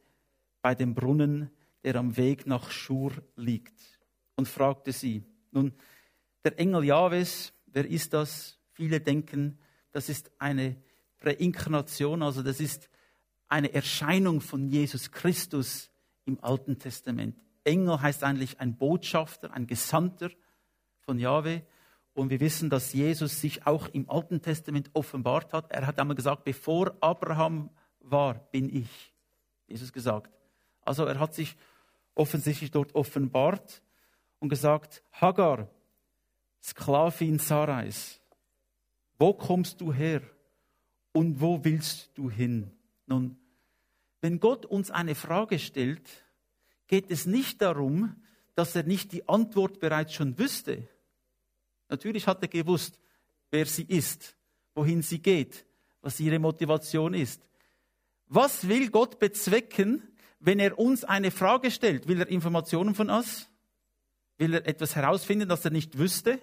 bei 0.63 0.75
dem 0.75 0.95
Brunnen, 0.95 1.51
der 1.85 1.97
am 1.97 2.17
Weg 2.17 2.47
nach 2.47 2.71
Schur 2.71 3.13
liegt, 3.37 3.79
und 4.37 4.49
fragte 4.49 4.93
sie. 4.93 5.27
Nun, 5.51 5.75
der 6.43 6.59
Engel 6.59 6.85
Jahwes, 6.85 7.53
wer 7.67 7.87
ist 7.87 8.15
das? 8.15 8.59
Viele 8.73 9.03
denken, 9.03 9.59
das 9.93 10.09
ist 10.09 10.31
eine 10.39 10.77
Präinkarnation, 11.19 12.23
also 12.23 12.43
das 12.43 12.61
ist 12.61 12.89
eine 13.47 13.75
Erscheinung 13.75 14.41
von 14.41 14.71
Jesus 14.71 15.13
Christus 15.13 15.91
im 16.25 16.43
Alten 16.43 16.79
Testament. 16.79 17.37
Engel 17.65 18.01
heißt 18.01 18.25
eigentlich 18.25 18.59
ein 18.59 18.79
Botschafter, 18.79 19.53
ein 19.53 19.67
Gesandter 19.67 20.31
von 21.01 21.19
Jahwe. 21.19 21.61
Und 22.13 22.31
wir 22.31 22.41
wissen, 22.41 22.71
dass 22.71 22.93
Jesus 22.93 23.41
sich 23.41 23.67
auch 23.67 23.89
im 23.89 24.11
Alten 24.11 24.43
Testament 24.43 24.91
offenbart 24.93 25.53
hat. 25.53 25.71
Er 25.71 25.87
hat 25.87 25.99
einmal 25.99 26.17
gesagt, 26.17 26.45
bevor 26.45 26.97
Abraham 27.01 27.71
war, 28.01 28.35
bin 28.51 28.75
ich. 28.75 29.15
Jesus 29.67 29.93
gesagt. 29.93 30.33
Also 30.83 31.05
er 31.05 31.21
hat 31.21 31.35
sich 31.35 31.57
offensichtlich 32.15 32.71
dort 32.71 32.95
offenbart 32.95 33.83
und 34.41 34.49
gesagt, 34.49 35.03
Hagar, 35.13 35.69
Sklavin 36.63 37.39
Sarais, 37.39 38.21
wo 39.19 39.33
kommst 39.33 39.81
du 39.81 39.93
her 39.93 40.23
und 41.13 41.41
wo 41.41 41.65
willst 41.65 42.11
du 42.15 42.31
hin? 42.31 42.71
Nun, 43.07 43.37
wenn 44.21 44.41
Gott 44.41 44.67
uns 44.67 44.91
eine 44.91 45.15
Frage 45.15 45.59
stellt, 45.59 46.09
geht 46.87 47.11
es 47.11 47.27
nicht 47.27 47.63
darum, 47.63 48.17
dass 48.55 48.75
er 48.75 48.83
nicht 48.83 49.13
die 49.13 49.29
Antwort 49.29 49.81
bereits 49.81 50.13
schon 50.13 50.39
wüsste. 50.39 50.89
Natürlich 51.91 52.27
hat 52.27 52.43
er 52.43 52.49
gewusst, 52.49 52.99
wer 53.51 53.67
sie 53.67 53.83
ist, 53.83 54.37
wohin 54.75 55.03
sie 55.03 55.21
geht, 55.21 55.67
was 56.01 56.21
ihre 56.21 56.39
Motivation 56.39 57.15
ist. 57.15 57.43
Was 58.27 58.69
will 58.69 58.91
Gott 58.91 59.19
bezwecken, 59.19 60.03
wenn 60.39 60.61
er 60.61 60.79
uns 60.79 61.05
eine 61.05 61.31
Frage 61.31 61.71
stellt? 61.71 62.07
Will 62.07 62.21
er 62.21 62.29
Informationen 62.29 62.95
von 62.95 63.11
uns? 63.11 63.51
Will 64.39 64.55
er 64.55 64.67
etwas 64.67 64.95
herausfinden, 64.95 65.49
das 65.49 65.65
er 65.65 65.73
nicht 65.73 65.99
wüsste? 65.99 66.39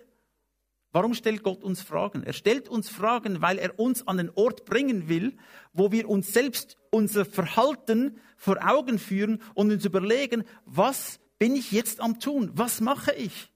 Warum 0.92 1.14
stellt 1.14 1.44
Gott 1.44 1.64
uns 1.64 1.82
Fragen? 1.82 2.24
Er 2.24 2.34
stellt 2.34 2.68
uns 2.70 2.90
Fragen, 2.90 3.42
weil 3.42 3.58
er 3.58 3.80
uns 3.80 4.08
an 4.08 4.18
den 4.18 4.30
Ort 4.32 4.66
bringen 4.66 5.08
will, 5.08 5.38
wo 5.74 5.92
wir 5.92 6.10
uns 6.10 6.34
selbst 6.34 6.78
unser 6.92 7.26
Verhalten 7.26 8.20
vor 8.36 8.58
Augen 8.68 9.00
führen 9.00 9.42
und 9.54 9.72
uns 9.72 9.86
überlegen, 9.86 10.44
was 10.66 11.20
bin 11.40 11.56
ich 11.56 11.72
jetzt 11.72 12.02
am 12.02 12.20
tun? 12.20 12.52
Was 12.54 12.82
mache 12.82 13.14
ich? 13.14 13.52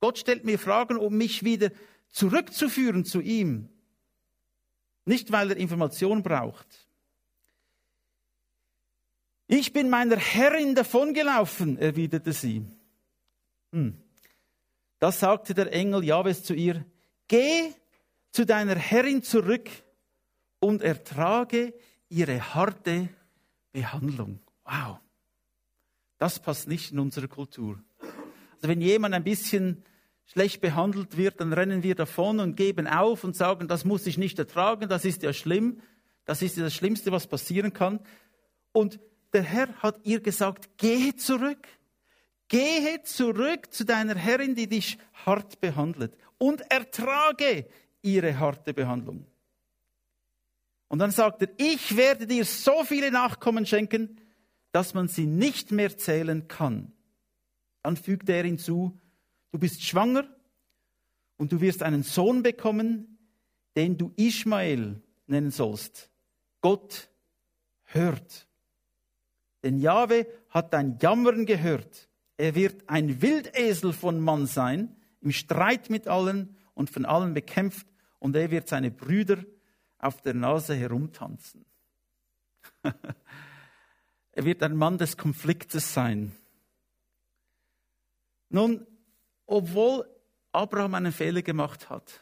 Gott 0.00 0.18
stellt 0.18 0.44
mir 0.44 0.58
Fragen, 0.58 0.96
um 0.96 1.16
mich 1.16 1.42
wieder 1.42 1.70
zurückzuführen 2.08 3.04
zu 3.04 3.20
ihm. 3.20 3.68
Nicht, 5.04 5.32
weil 5.32 5.50
er 5.50 5.56
Information 5.56 6.22
braucht. 6.22 6.86
Ich 9.46 9.72
bin 9.72 9.88
meiner 9.88 10.16
Herrin 10.16 10.74
davongelaufen, 10.74 11.78
erwiderte 11.78 12.32
sie. 12.32 12.64
Hm. 13.72 13.96
Das 14.98 15.20
sagte 15.20 15.54
der 15.54 15.72
Engel 15.72 16.04
Jahwes 16.04 16.42
zu 16.42 16.54
ihr, 16.54 16.84
geh 17.28 17.72
zu 18.32 18.44
deiner 18.44 18.74
Herrin 18.74 19.22
zurück 19.22 19.70
und 20.58 20.82
ertrage 20.82 21.74
ihre 22.08 22.54
harte 22.54 23.08
Behandlung. 23.72 24.40
Wow. 24.64 24.98
Das 26.18 26.40
passt 26.40 26.66
nicht 26.66 26.92
in 26.92 26.98
unsere 26.98 27.28
Kultur. 27.28 27.78
Also 28.56 28.68
wenn 28.68 28.80
jemand 28.80 29.14
ein 29.14 29.24
bisschen 29.24 29.82
schlecht 30.24 30.60
behandelt 30.60 31.16
wird, 31.16 31.40
dann 31.40 31.52
rennen 31.52 31.82
wir 31.82 31.94
davon 31.94 32.40
und 32.40 32.56
geben 32.56 32.86
auf 32.86 33.24
und 33.24 33.36
sagen, 33.36 33.68
das 33.68 33.84
muss 33.84 34.06
ich 34.06 34.18
nicht 34.18 34.38
ertragen, 34.38 34.88
das 34.88 35.04
ist 35.04 35.22
ja 35.22 35.32
schlimm, 35.32 35.80
das 36.24 36.42
ist 36.42 36.56
ja 36.56 36.64
das 36.64 36.74
Schlimmste, 36.74 37.12
was 37.12 37.26
passieren 37.26 37.72
kann. 37.72 38.00
Und 38.72 38.98
der 39.32 39.42
Herr 39.42 39.68
hat 39.82 40.00
ihr 40.04 40.20
gesagt, 40.20 40.70
geh 40.78 41.14
zurück, 41.14 41.68
Gehe 42.48 43.02
zurück 43.02 43.72
zu 43.72 43.84
deiner 43.84 44.14
Herrin, 44.14 44.54
die 44.54 44.68
dich 44.68 44.98
hart 45.24 45.60
behandelt, 45.60 46.16
und 46.38 46.60
ertrage 46.70 47.66
ihre 48.02 48.38
harte 48.38 48.72
Behandlung. 48.72 49.26
Und 50.88 51.00
dann 51.00 51.10
sagt 51.10 51.42
er, 51.42 51.48
ich 51.56 51.96
werde 51.96 52.26
dir 52.26 52.44
so 52.44 52.84
viele 52.84 53.10
Nachkommen 53.10 53.66
schenken, 53.66 54.20
dass 54.70 54.94
man 54.94 55.08
sie 55.08 55.26
nicht 55.26 55.72
mehr 55.72 55.96
zählen 55.96 56.46
kann. 56.46 56.92
Dann 57.86 57.96
fügte 57.96 58.32
er 58.32 58.42
hinzu, 58.42 59.00
du 59.52 59.60
bist 59.60 59.80
schwanger 59.80 60.28
und 61.36 61.52
du 61.52 61.60
wirst 61.60 61.84
einen 61.84 62.02
Sohn 62.02 62.42
bekommen, 62.42 63.16
den 63.76 63.96
du 63.96 64.12
Ismael 64.16 65.00
nennen 65.28 65.52
sollst. 65.52 66.10
Gott 66.60 67.08
hört. 67.84 68.48
Denn 69.62 69.78
Jahwe 69.78 70.26
hat 70.50 70.72
dein 70.72 70.98
Jammern 71.00 71.46
gehört. 71.46 72.08
Er 72.36 72.56
wird 72.56 72.88
ein 72.88 73.22
Wildesel 73.22 73.92
von 73.92 74.18
Mann 74.18 74.48
sein, 74.48 74.96
im 75.20 75.30
Streit 75.30 75.88
mit 75.88 76.08
allen 76.08 76.56
und 76.74 76.90
von 76.90 77.04
allen 77.04 77.34
bekämpft, 77.34 77.86
und 78.18 78.34
er 78.34 78.50
wird 78.50 78.66
seine 78.66 78.90
Brüder 78.90 79.44
auf 79.98 80.22
der 80.22 80.34
Nase 80.34 80.74
herumtanzen. 80.74 81.64
er 82.82 84.44
wird 84.44 84.64
ein 84.64 84.74
Mann 84.74 84.98
des 84.98 85.16
Konfliktes 85.16 85.94
sein. 85.94 86.32
Nun, 88.48 88.86
obwohl 89.46 90.08
Abraham 90.52 90.94
einen 90.94 91.12
Fehler 91.12 91.42
gemacht 91.42 91.90
hat, 91.90 92.20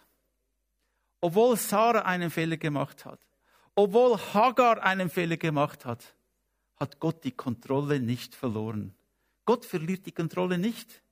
obwohl 1.21 1.57
Sarah 1.57 2.02
einen 2.02 2.31
Fehler 2.31 2.57
gemacht 2.57 3.04
hat, 3.04 3.21
obwohl 3.75 4.19
Hagar 4.19 4.83
einen 4.83 5.09
Fehler 5.09 5.37
gemacht 5.37 5.85
hat, 5.85 6.14
hat 6.76 7.00
Gott 7.00 7.25
die 7.25 7.33
Kontrolle 7.33 8.00
nicht 8.00 8.35
verloren. 8.35 8.95
Gott 9.45 9.64
verliert 9.64 10.07
die 10.07 10.12
Kontrolle 10.12 10.59
nicht. 10.59 11.02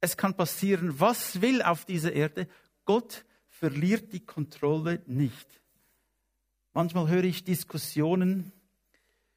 Es 0.00 0.16
kann 0.16 0.34
passieren, 0.34 0.98
was 0.98 1.40
will 1.40 1.62
auf 1.62 1.84
dieser 1.84 2.12
Erde. 2.12 2.48
Gott 2.84 3.24
verliert 3.48 4.12
die 4.12 4.24
Kontrolle 4.24 5.02
nicht. 5.06 5.60
Manchmal 6.72 7.08
höre 7.08 7.24
ich 7.24 7.44
Diskussionen 7.44 8.52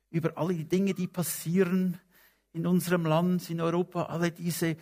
über 0.10 0.38
alle 0.38 0.54
die 0.54 0.68
Dinge, 0.68 0.94
die 0.94 1.08
passieren 1.08 2.00
in 2.54 2.68
unserem 2.68 3.06
Land, 3.06 3.50
in 3.50 3.60
Europa, 3.60 4.04
alle 4.04 4.32
diese 4.32 4.78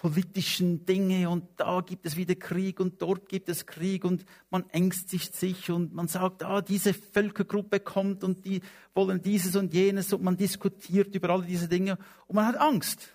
politischen 0.00 0.86
Dinge 0.86 1.28
und 1.28 1.44
da 1.60 1.82
gibt 1.82 2.06
es 2.06 2.16
wieder 2.16 2.34
Krieg 2.34 2.80
und 2.80 3.02
dort 3.02 3.28
gibt 3.28 3.50
es 3.50 3.66
Krieg 3.66 4.02
und 4.06 4.24
man 4.48 4.66
ängstigt 4.70 5.34
sich 5.34 5.70
und 5.70 5.92
man 5.92 6.08
sagt, 6.08 6.42
ah, 6.42 6.62
diese 6.62 6.94
Völkergruppe 6.94 7.80
kommt 7.80 8.24
und 8.24 8.46
die 8.46 8.62
wollen 8.94 9.20
dieses 9.20 9.56
und 9.56 9.74
jenes 9.74 10.14
und 10.14 10.22
man 10.22 10.38
diskutiert 10.38 11.14
über 11.14 11.28
alle 11.28 11.44
diese 11.44 11.68
Dinge 11.68 11.98
und 12.26 12.36
man 12.36 12.46
hat 12.46 12.56
Angst. 12.56 13.10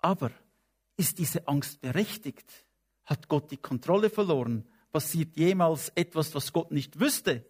Aber 0.00 0.32
ist 0.96 1.18
diese 1.18 1.46
Angst 1.46 1.80
berechtigt? 1.80 2.66
Hat 3.04 3.28
Gott 3.28 3.52
die 3.52 3.58
Kontrolle 3.58 4.10
verloren? 4.10 4.66
Passiert 4.90 5.36
jemals 5.36 5.90
etwas, 5.94 6.34
was 6.34 6.52
Gott 6.52 6.72
nicht 6.72 6.98
wüsste 6.98 7.46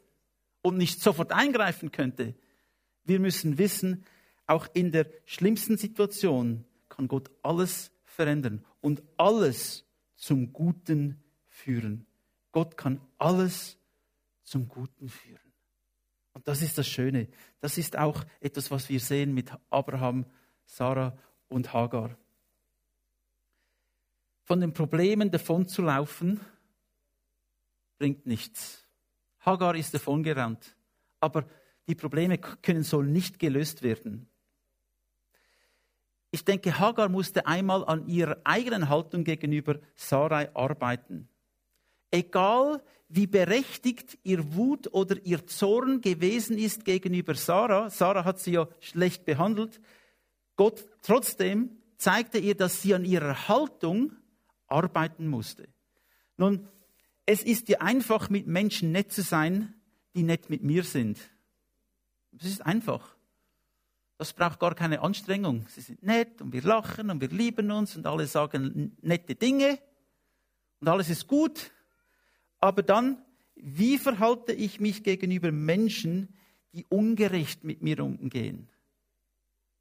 und 0.61 0.77
nicht 0.77 1.01
sofort 1.01 1.33
eingreifen 1.33 1.91
könnte? 1.91 2.35
Wir 3.05 3.19
müssen 3.19 3.57
wissen, 3.57 4.05
auch 4.47 4.69
in 4.75 4.93
der 4.93 5.07
schlimmsten 5.25 5.77
Situation 5.77 6.65
kann 6.89 7.09
Gott 7.09 7.31
alles 7.43 7.91
verändern 8.05 8.65
und 8.81 9.03
alles 9.17 9.85
zum 10.17 10.53
Guten 10.53 11.23
führen. 11.49 12.07
Gott 12.53 12.77
kann 12.77 13.01
alles 13.19 13.79
zum 14.43 14.69
Guten 14.69 15.09
führen. 15.09 15.53
Und 16.35 16.47
das 16.49 16.63
ist 16.63 16.79
das 16.79 16.87
Schöne. 16.87 17.29
Das 17.61 17.79
ist 17.79 17.97
auch 17.97 18.25
etwas, 18.41 18.71
was 18.71 18.89
wir 18.89 19.01
sehen 19.01 19.35
mit 19.35 19.53
Abraham, 19.71 20.27
Sarah 20.65 21.17
und 21.49 21.73
Hagar. 21.73 22.17
Von 24.45 24.61
den 24.61 24.73
Problemen 24.73 25.31
davonzulaufen, 25.31 26.41
bringt 27.99 28.27
nichts. 28.27 28.85
Hagar 29.41 29.77
ist 29.77 29.95
davongerannt, 29.95 30.77
aber 31.21 31.47
die 31.87 31.95
Probleme 31.95 32.39
können 32.39 32.83
so 32.83 33.03
nicht 33.03 33.39
gelöst 33.39 33.83
werden. 33.83 34.29
Ich 36.33 36.45
denke, 36.45 36.79
Hagar 36.79 37.09
musste 37.09 37.47
einmal 37.47 37.85
an 37.85 38.09
ihrer 38.09 38.39
eigenen 38.43 38.89
Haltung 38.89 39.23
gegenüber 39.23 39.79
Sarai 39.95 40.53
arbeiten. 40.55 41.29
Egal 42.11 42.83
wie 43.09 43.27
berechtigt 43.27 44.19
ihr 44.23 44.55
Wut 44.55 44.93
oder 44.93 45.17
ihr 45.25 45.47
Zorn 45.47 46.01
gewesen 46.01 46.57
ist 46.57 46.87
gegenüber 46.87 47.35
Sarah, 47.35 47.91
Sarah 47.91 48.25
hat 48.25 48.41
sie 48.41 48.53
ja 48.53 48.69
schlecht 48.81 49.27
behandelt, 49.27 49.81
Gott 50.57 50.87
trotzdem 51.03 51.77
zeigte 51.99 52.39
ihr, 52.39 52.55
dass 52.55 52.81
sie 52.81 52.95
an 52.95 53.05
ihrer 53.05 53.49
Haltung 53.49 54.17
arbeiten 54.67 55.29
musste. 55.29 55.69
Nun, 56.39 56.67
es 57.27 57.43
ist 57.43 57.69
ja 57.69 57.81
einfach, 57.81 58.31
mit 58.31 58.47
Menschen 58.47 58.93
nett 58.93 59.13
zu 59.13 59.21
sein, 59.21 59.75
die 60.15 60.23
nett 60.23 60.49
mit 60.49 60.63
mir 60.63 60.83
sind. 60.83 61.19
Das 62.33 62.49
ist 62.49 62.65
einfach. 62.65 63.15
Das 64.23 64.35
braucht 64.35 64.61
gar 64.61 64.77
keine 64.77 65.01
Anstrengung. 65.01 65.67
Sie 65.69 65.81
sind 65.81 66.01
nett 66.05 66.41
und 66.41 66.53
wir 66.53 66.63
lachen 66.63 67.11
und 67.11 67.21
wir 67.21 67.27
lieben 67.27 67.73
uns 67.73 67.97
und 67.97 68.07
alle 68.07 68.29
sagen 68.29 68.97
nette 69.03 69.35
Dinge 69.35 69.81
und 70.79 70.87
alles 70.87 71.11
ist 71.11 71.27
gut. 71.27 71.73
Aber 72.61 72.85
dann, 72.85 73.21
wie 73.57 73.99
verhalte 73.99 74.53
ich 74.53 74.79
mich 74.79 75.03
gegenüber 75.03 75.51
Menschen, 75.51 76.37
die 76.73 76.87
ungerecht 76.89 77.65
mit 77.65 77.83
mir 77.83 77.99
umgehen? 77.99 78.69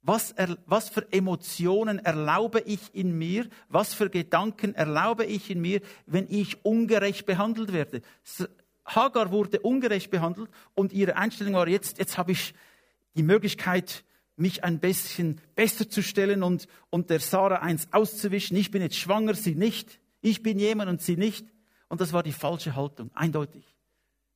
Was, 0.00 0.34
was, 0.66 0.88
für 0.88 1.06
Emotionen 1.12 2.00
erlaube 2.00 2.62
ich 2.62 2.92
in 2.96 3.16
mir? 3.16 3.48
Was 3.68 3.94
für 3.94 4.10
Gedanken 4.10 4.74
erlaube 4.74 5.24
ich 5.24 5.50
in 5.50 5.60
mir, 5.60 5.82
wenn 6.06 6.26
ich 6.28 6.64
ungerecht 6.64 7.26
behandelt 7.26 7.72
werde? 7.72 8.02
Hagar 8.84 9.30
wurde 9.30 9.60
ungerecht 9.60 10.10
behandelt 10.10 10.50
und 10.74 10.92
ihre 10.92 11.14
Einstellung 11.14 11.54
war 11.54 11.68
jetzt, 11.68 11.98
jetzt 11.98 12.18
habe 12.18 12.32
ich 12.32 12.54
die 13.14 13.22
Möglichkeit, 13.22 14.04
mich 14.36 14.64
ein 14.64 14.80
bisschen 14.80 15.40
besser 15.54 15.88
zu 15.88 16.02
stellen 16.02 16.42
und, 16.42 16.66
und 16.90 17.10
der 17.10 17.20
Sarah 17.20 17.60
eins 17.60 17.88
auszuwischen. 17.92 18.56
Ich 18.56 18.70
bin 18.70 18.82
jetzt 18.82 18.96
schwanger, 18.96 19.34
sie 19.34 19.54
nicht. 19.54 20.00
Ich 20.20 20.42
bin 20.42 20.58
jemand 20.58 20.90
und 20.90 21.02
sie 21.02 21.16
nicht. 21.16 21.46
Und 21.88 22.00
das 22.00 22.12
war 22.12 22.22
die 22.22 22.32
falsche 22.32 22.74
Haltung, 22.74 23.10
eindeutig. 23.14 23.76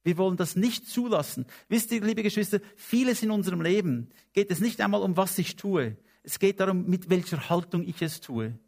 Wir 0.04 0.18
wollen 0.18 0.36
das 0.36 0.54
nicht 0.54 0.88
zulassen. 0.88 1.46
Wisst 1.68 1.90
ihr, 1.90 2.00
liebe 2.00 2.22
Geschwister, 2.22 2.60
vieles 2.76 3.22
in 3.22 3.30
unserem 3.30 3.60
Leben 3.60 4.10
geht 4.34 4.50
es 4.50 4.60
nicht 4.60 4.80
einmal 4.80 5.02
um, 5.02 5.16
was 5.16 5.38
ich 5.38 5.56
tue. 5.56 5.96
Es 6.22 6.38
geht 6.38 6.60
darum, 6.60 6.86
mit 6.86 7.10
welcher 7.10 7.48
Haltung 7.48 7.82
ich 7.82 8.02
es 8.02 8.20
tue. 8.20 8.58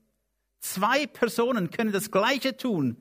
Zwei 0.59 1.07
Personen 1.07 1.71
können 1.71 1.93
das 1.93 2.11
Gleiche 2.11 2.57
tun. 2.57 2.97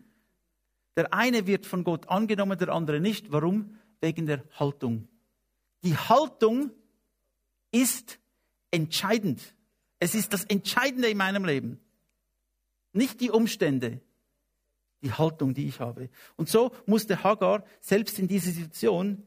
Der 0.95 1.13
eine 1.13 1.47
wird 1.47 1.65
von 1.65 1.83
Gott 1.83 2.09
angenommen, 2.09 2.57
der 2.57 2.69
andere 2.69 2.99
nicht. 2.99 3.31
Warum? 3.31 3.77
Wegen 4.01 4.25
der 4.25 4.43
Haltung. 4.59 5.07
Die 5.83 5.95
Haltung 5.95 6.71
ist 7.71 8.19
entscheidend. 8.71 9.41
Es 9.99 10.15
ist 10.15 10.33
das 10.33 10.43
Entscheidende 10.45 11.09
in 11.09 11.17
meinem 11.17 11.45
Leben. 11.45 11.79
Nicht 12.93 13.21
die 13.21 13.31
Umstände, 13.31 14.01
die 15.01 15.11
Haltung, 15.11 15.53
die 15.53 15.67
ich 15.67 15.79
habe. 15.79 16.09
Und 16.35 16.49
so 16.49 16.71
musste 16.85 17.23
Hagar 17.23 17.63
selbst 17.79 18.19
in 18.19 18.27
dieser 18.27 18.51
Situation 18.51 19.23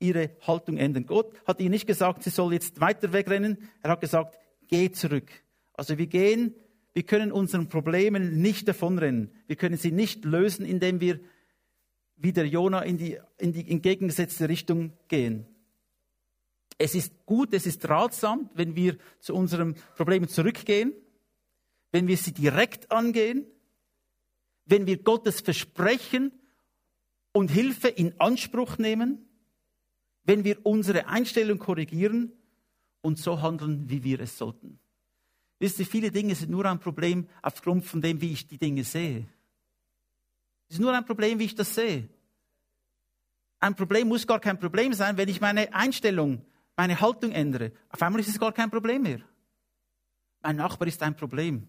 ihre 0.00 0.30
Haltung 0.46 0.76
ändern. 0.76 1.06
Gott 1.06 1.32
hat 1.46 1.60
ihr 1.60 1.70
nicht 1.70 1.86
gesagt, 1.86 2.22
sie 2.22 2.30
soll 2.30 2.52
jetzt 2.52 2.80
weiter 2.80 3.12
wegrennen. 3.12 3.58
Er 3.82 3.92
hat 3.92 4.00
gesagt, 4.00 4.38
geh 4.68 4.90
zurück. 4.90 5.30
Also 5.74 5.98
wir 5.98 6.06
gehen, 6.06 6.54
wir 6.92 7.02
können 7.02 7.32
unseren 7.32 7.68
Problemen 7.68 8.40
nicht 8.40 8.66
davonrennen. 8.68 9.32
Wir 9.46 9.56
können 9.56 9.76
sie 9.76 9.92
nicht 9.92 10.24
lösen, 10.24 10.64
indem 10.64 11.00
wir 11.00 11.20
wie 12.16 12.32
der 12.32 12.46
Jona 12.46 12.82
in 12.82 12.98
die, 12.98 13.18
in 13.38 13.52
die 13.52 13.70
entgegengesetzte 13.70 14.48
Richtung 14.48 14.92
gehen. 15.06 15.46
Es 16.78 16.94
ist 16.94 17.26
gut, 17.26 17.52
es 17.52 17.66
ist 17.66 17.88
ratsam, 17.88 18.48
wenn 18.54 18.76
wir 18.76 18.96
zu 19.18 19.34
unseren 19.34 19.74
Problemen 19.96 20.28
zurückgehen, 20.28 20.94
wenn 21.90 22.06
wir 22.06 22.16
sie 22.16 22.32
direkt 22.32 22.90
angehen, 22.92 23.46
wenn 24.64 24.86
wir 24.86 25.02
Gottes 25.02 25.40
Versprechen 25.40 26.32
und 27.32 27.50
Hilfe 27.50 27.88
in 27.88 28.18
Anspruch 28.20 28.78
nehmen, 28.78 29.28
wenn 30.22 30.44
wir 30.44 30.64
unsere 30.64 31.08
Einstellung 31.08 31.58
korrigieren 31.58 32.32
und 33.00 33.18
so 33.18 33.40
handeln, 33.42 33.88
wie 33.88 34.04
wir 34.04 34.20
es 34.20 34.38
sollten. 34.38 34.78
Wisst 35.58 35.80
ihr, 35.80 35.86
viele 35.86 36.12
Dinge 36.12 36.34
sind 36.34 36.50
nur 36.50 36.66
ein 36.66 36.78
Problem 36.78 37.26
aufgrund 37.42 37.84
von 37.84 38.00
dem, 38.00 38.20
wie 38.20 38.32
ich 38.32 38.46
die 38.46 38.58
Dinge 38.58 38.84
sehe. 38.84 39.26
Es 40.68 40.76
ist 40.76 40.80
nur 40.80 40.92
ein 40.92 41.04
Problem, 41.04 41.38
wie 41.38 41.46
ich 41.46 41.54
das 41.54 41.74
sehe. 41.74 42.08
Ein 43.58 43.74
Problem 43.74 44.06
muss 44.06 44.26
gar 44.26 44.38
kein 44.38 44.60
Problem 44.60 44.92
sein, 44.92 45.16
wenn 45.16 45.28
ich 45.28 45.40
meine 45.40 45.74
Einstellung 45.74 46.44
meine 46.78 47.00
Haltung 47.00 47.32
ändere, 47.32 47.72
auf 47.88 48.00
einmal 48.00 48.20
ist 48.20 48.28
es 48.28 48.38
gar 48.38 48.52
kein 48.52 48.70
Problem 48.70 49.02
mehr. 49.02 49.20
Mein 50.40 50.54
Nachbar 50.54 50.86
ist 50.86 51.02
ein 51.02 51.16
Problem. 51.16 51.68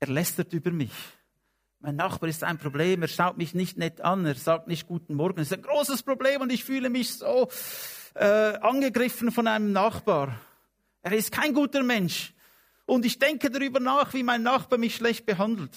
Er 0.00 0.08
lästert 0.08 0.50
über 0.54 0.70
mich. 0.70 0.94
Mein 1.78 1.96
Nachbar 1.96 2.30
ist 2.30 2.42
ein 2.42 2.56
Problem, 2.56 3.02
er 3.02 3.08
schaut 3.08 3.36
mich 3.36 3.54
nicht 3.54 3.76
nett 3.76 4.00
an, 4.00 4.24
er 4.24 4.34
sagt 4.34 4.66
nicht 4.66 4.86
guten 4.86 5.14
Morgen. 5.14 5.36
Das 5.36 5.48
ist 5.48 5.52
ein 5.52 5.62
großes 5.62 6.04
Problem 6.04 6.40
und 6.40 6.50
ich 6.50 6.64
fühle 6.64 6.88
mich 6.88 7.12
so 7.12 7.50
äh, 8.14 8.56
angegriffen 8.56 9.30
von 9.30 9.46
einem 9.46 9.72
Nachbar. 9.72 10.40
Er 11.02 11.12
ist 11.12 11.30
kein 11.30 11.52
guter 11.52 11.82
Mensch. 11.82 12.32
und 12.86 13.04
ich 13.04 13.18
denke 13.18 13.50
darüber 13.50 13.78
nach, 13.78 14.14
wie 14.14 14.22
mein 14.22 14.42
Nachbar 14.42 14.78
mich 14.78 14.96
schlecht 14.96 15.26
behandelt. 15.26 15.76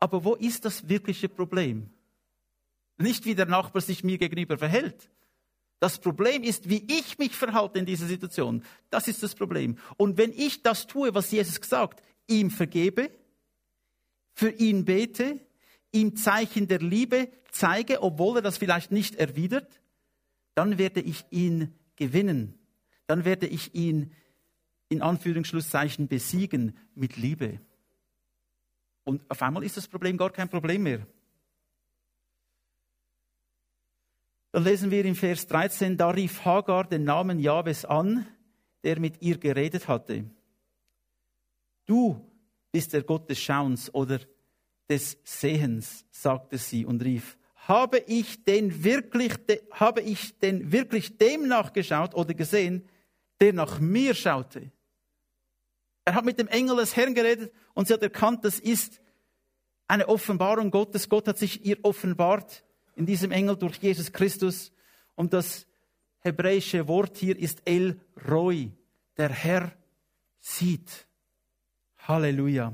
Aber 0.00 0.22
wo 0.22 0.34
ist 0.34 0.66
das 0.66 0.86
wirkliche 0.86 1.30
Problem? 1.30 1.88
Nicht 2.98 3.24
wie 3.24 3.34
der 3.34 3.46
Nachbar 3.46 3.80
sich 3.80 4.04
mir 4.04 4.18
gegenüber 4.18 4.58
verhält. 4.58 5.08
Das 5.80 6.00
Problem 6.00 6.42
ist, 6.42 6.68
wie 6.68 6.84
ich 6.88 7.18
mich 7.18 7.32
verhalte 7.32 7.78
in 7.78 7.86
dieser 7.86 8.06
Situation. 8.06 8.64
Das 8.90 9.06
ist 9.06 9.22
das 9.22 9.34
Problem. 9.34 9.78
Und 9.96 10.18
wenn 10.18 10.32
ich 10.32 10.62
das 10.62 10.86
tue, 10.86 11.14
was 11.14 11.30
Jesus 11.30 11.60
gesagt, 11.60 12.02
ihm 12.26 12.50
vergebe, 12.50 13.10
für 14.34 14.50
ihn 14.50 14.84
bete, 14.84 15.40
ihm 15.92 16.16
Zeichen 16.16 16.68
der 16.68 16.80
Liebe 16.80 17.28
zeige, 17.50 18.02
obwohl 18.02 18.38
er 18.38 18.42
das 18.42 18.58
vielleicht 18.58 18.90
nicht 18.90 19.16
erwidert, 19.16 19.80
dann 20.54 20.78
werde 20.78 21.00
ich 21.00 21.24
ihn 21.30 21.74
gewinnen. 21.96 22.58
Dann 23.06 23.24
werde 23.24 23.46
ich 23.46 23.74
ihn 23.74 24.12
in 24.88 25.02
Anführungsschlusszeichen 25.02 26.08
besiegen 26.08 26.76
mit 26.94 27.16
Liebe. 27.16 27.60
Und 29.04 29.22
auf 29.30 29.42
einmal 29.42 29.64
ist 29.64 29.76
das 29.76 29.88
Problem 29.88 30.16
gar 30.16 30.30
kein 30.30 30.48
Problem 30.48 30.82
mehr. 30.82 31.06
Dann 34.52 34.64
lesen 34.64 34.90
wir 34.90 35.04
im 35.04 35.14
Vers 35.14 35.46
13, 35.46 35.96
da 35.96 36.10
rief 36.10 36.44
Hagar 36.44 36.88
den 36.88 37.04
Namen 37.04 37.38
Jahwes 37.38 37.84
an, 37.84 38.26
der 38.82 38.98
mit 38.98 39.20
ihr 39.20 39.38
geredet 39.38 39.88
hatte. 39.88 40.24
Du 41.86 42.24
bist 42.72 42.92
der 42.92 43.02
Gott 43.02 43.28
des 43.28 43.38
Schauens 43.38 43.92
oder 43.94 44.20
des 44.88 45.18
Sehens, 45.24 46.06
sagte 46.10 46.56
sie 46.56 46.86
und 46.86 47.04
rief, 47.04 47.36
habe 47.54 47.98
ich 48.06 48.44
denn 48.44 48.82
wirklich, 48.84 49.34
habe 49.72 50.00
ich 50.00 50.38
denn 50.38 50.72
wirklich 50.72 51.18
dem 51.18 51.48
nachgeschaut 51.48 52.14
oder 52.14 52.32
gesehen, 52.32 52.88
der 53.40 53.52
nach 53.52 53.78
mir 53.78 54.14
schaute? 54.14 54.72
Er 56.06 56.14
hat 56.14 56.24
mit 56.24 56.38
dem 56.38 56.48
Engel 56.48 56.76
des 56.76 56.96
Herrn 56.96 57.14
geredet 57.14 57.52
und 57.74 57.86
sie 57.86 57.92
hat 57.92 58.02
erkannt, 58.02 58.46
das 58.46 58.58
ist 58.58 59.02
eine 59.86 60.08
Offenbarung 60.08 60.70
Gottes. 60.70 61.10
Gott 61.10 61.28
hat 61.28 61.36
sich 61.36 61.66
ihr 61.66 61.78
offenbart 61.82 62.64
in 62.98 63.06
diesem 63.06 63.30
Engel 63.30 63.56
durch 63.56 63.76
Jesus 63.76 64.12
Christus. 64.12 64.72
Und 65.14 65.32
das 65.32 65.66
hebräische 66.18 66.88
Wort 66.88 67.16
hier 67.16 67.38
ist 67.38 67.62
El 67.64 68.00
Roi. 68.28 68.72
Der 69.16 69.30
Herr 69.30 69.72
sieht. 70.40 71.06
Halleluja. 71.98 72.72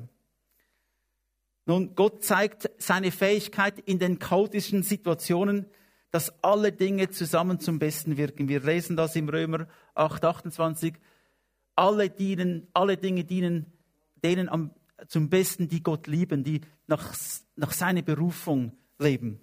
Nun, 1.66 1.94
Gott 1.94 2.24
zeigt 2.24 2.70
seine 2.78 3.10
Fähigkeit 3.10 3.78
in 3.80 3.98
den 3.98 4.18
chaotischen 4.18 4.82
Situationen, 4.82 5.66
dass 6.10 6.42
alle 6.42 6.72
Dinge 6.72 7.10
zusammen 7.10 7.60
zum 7.60 7.78
Besten 7.78 8.16
wirken. 8.16 8.48
Wir 8.48 8.60
lesen 8.60 8.96
das 8.96 9.16
im 9.16 9.28
Römer 9.28 9.66
8, 9.94 10.24
28. 10.24 10.94
Alle, 11.76 12.08
dienen, 12.08 12.68
alle 12.72 12.96
Dinge 12.96 13.24
dienen 13.24 13.72
denen 14.22 14.48
am, 14.48 14.70
zum 15.06 15.28
Besten, 15.28 15.68
die 15.68 15.82
Gott 15.82 16.06
lieben, 16.06 16.44
die 16.44 16.62
nach, 16.86 17.14
nach 17.56 17.72
seiner 17.72 18.02
Berufung 18.02 18.72
leben. 18.98 19.40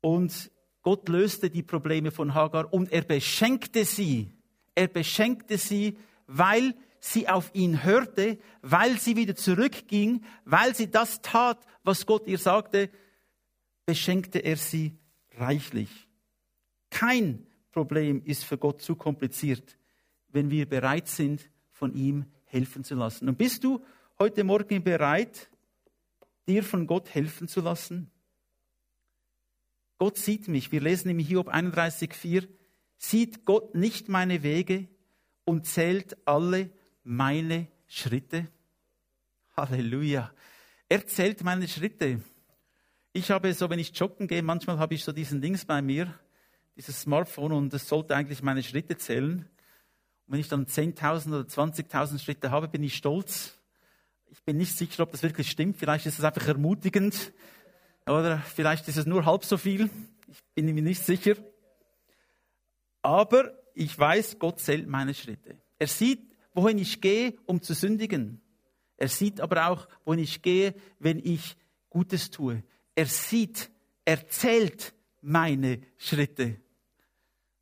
Und 0.00 0.50
Gott 0.82 1.08
löste 1.08 1.50
die 1.50 1.62
Probleme 1.62 2.10
von 2.10 2.34
Hagar 2.34 2.72
und 2.72 2.92
er 2.92 3.02
beschenkte 3.02 3.84
sie. 3.84 4.32
Er 4.74 4.88
beschenkte 4.88 5.58
sie, 5.58 5.98
weil 6.26 6.74
sie 7.00 7.28
auf 7.28 7.50
ihn 7.54 7.84
hörte, 7.84 8.38
weil 8.62 8.98
sie 8.98 9.16
wieder 9.16 9.34
zurückging, 9.34 10.24
weil 10.44 10.74
sie 10.74 10.90
das 10.90 11.20
tat, 11.20 11.64
was 11.82 12.06
Gott 12.06 12.26
ihr 12.26 12.38
sagte, 12.38 12.90
beschenkte 13.86 14.38
er 14.40 14.56
sie 14.56 14.98
reichlich. 15.36 16.08
Kein 16.90 17.46
Problem 17.72 18.22
ist 18.24 18.44
für 18.44 18.58
Gott 18.58 18.82
zu 18.82 18.96
kompliziert, 18.96 19.78
wenn 20.28 20.50
wir 20.50 20.68
bereit 20.68 21.08
sind, 21.08 21.50
von 21.70 21.94
ihm 21.94 22.26
helfen 22.44 22.82
zu 22.84 22.94
lassen. 22.94 23.28
Und 23.28 23.38
bist 23.38 23.62
du 23.64 23.84
heute 24.18 24.42
Morgen 24.42 24.82
bereit, 24.82 25.50
dir 26.46 26.64
von 26.64 26.86
Gott 26.86 27.14
helfen 27.14 27.46
zu 27.46 27.60
lassen? 27.60 28.10
Gott 29.98 30.16
sieht 30.16 30.46
mich. 30.48 30.70
Wir 30.70 30.80
lesen 30.80 31.10
im 31.10 31.18
Hiob 31.18 31.52
31,4. 31.52 32.46
Sieht 32.96 33.44
Gott 33.44 33.74
nicht 33.74 34.08
meine 34.08 34.42
Wege 34.42 34.88
und 35.44 35.66
zählt 35.66 36.16
alle 36.24 36.70
meine 37.02 37.66
Schritte? 37.86 38.46
Halleluja. 39.56 40.32
Er 40.88 41.06
zählt 41.06 41.42
meine 41.42 41.66
Schritte. 41.66 42.20
Ich 43.12 43.30
habe 43.30 43.52
so, 43.52 43.68
wenn 43.70 43.80
ich 43.80 43.96
joggen 43.98 44.28
gehe, 44.28 44.42
manchmal 44.42 44.78
habe 44.78 44.94
ich 44.94 45.02
so 45.02 45.10
diesen 45.10 45.40
Dings 45.40 45.64
bei 45.64 45.82
mir, 45.82 46.14
dieses 46.76 47.00
Smartphone 47.00 47.52
und 47.52 47.72
das 47.72 47.88
sollte 47.88 48.14
eigentlich 48.14 48.42
meine 48.42 48.62
Schritte 48.62 48.96
zählen. 48.96 49.38
Und 50.26 50.32
wenn 50.32 50.40
ich 50.40 50.48
dann 50.48 50.66
10.000 50.66 51.28
oder 51.28 51.40
20.000 51.40 52.20
Schritte 52.20 52.50
habe, 52.50 52.68
bin 52.68 52.84
ich 52.84 52.94
stolz. 52.94 53.58
Ich 54.30 54.42
bin 54.44 54.58
nicht 54.58 54.76
sicher, 54.76 55.02
ob 55.02 55.10
das 55.10 55.22
wirklich 55.22 55.50
stimmt. 55.50 55.78
Vielleicht 55.78 56.06
ist 56.06 56.18
es 56.18 56.24
einfach 56.24 56.46
ermutigend. 56.46 57.32
Oder 58.08 58.38
vielleicht 58.38 58.88
ist 58.88 58.96
es 58.96 59.06
nur 59.06 59.26
halb 59.26 59.44
so 59.44 59.58
viel. 59.58 59.90
Ich 60.28 60.42
bin 60.54 60.74
mir 60.74 60.82
nicht 60.82 61.04
sicher. 61.04 61.36
Aber 63.02 63.52
ich 63.74 63.96
weiß, 63.98 64.38
Gott 64.38 64.60
zählt 64.60 64.88
meine 64.88 65.14
Schritte. 65.14 65.58
Er 65.78 65.86
sieht, 65.86 66.34
wohin 66.54 66.78
ich 66.78 67.00
gehe, 67.00 67.34
um 67.46 67.62
zu 67.62 67.74
sündigen. 67.74 68.40
Er 68.96 69.08
sieht 69.08 69.40
aber 69.40 69.68
auch, 69.68 69.88
wohin 70.04 70.20
ich 70.20 70.42
gehe, 70.42 70.74
wenn 70.98 71.18
ich 71.18 71.56
Gutes 71.90 72.30
tue. 72.30 72.64
Er 72.94 73.06
sieht, 73.06 73.70
er 74.04 74.26
zählt 74.28 74.94
meine 75.20 75.80
Schritte. 75.98 76.60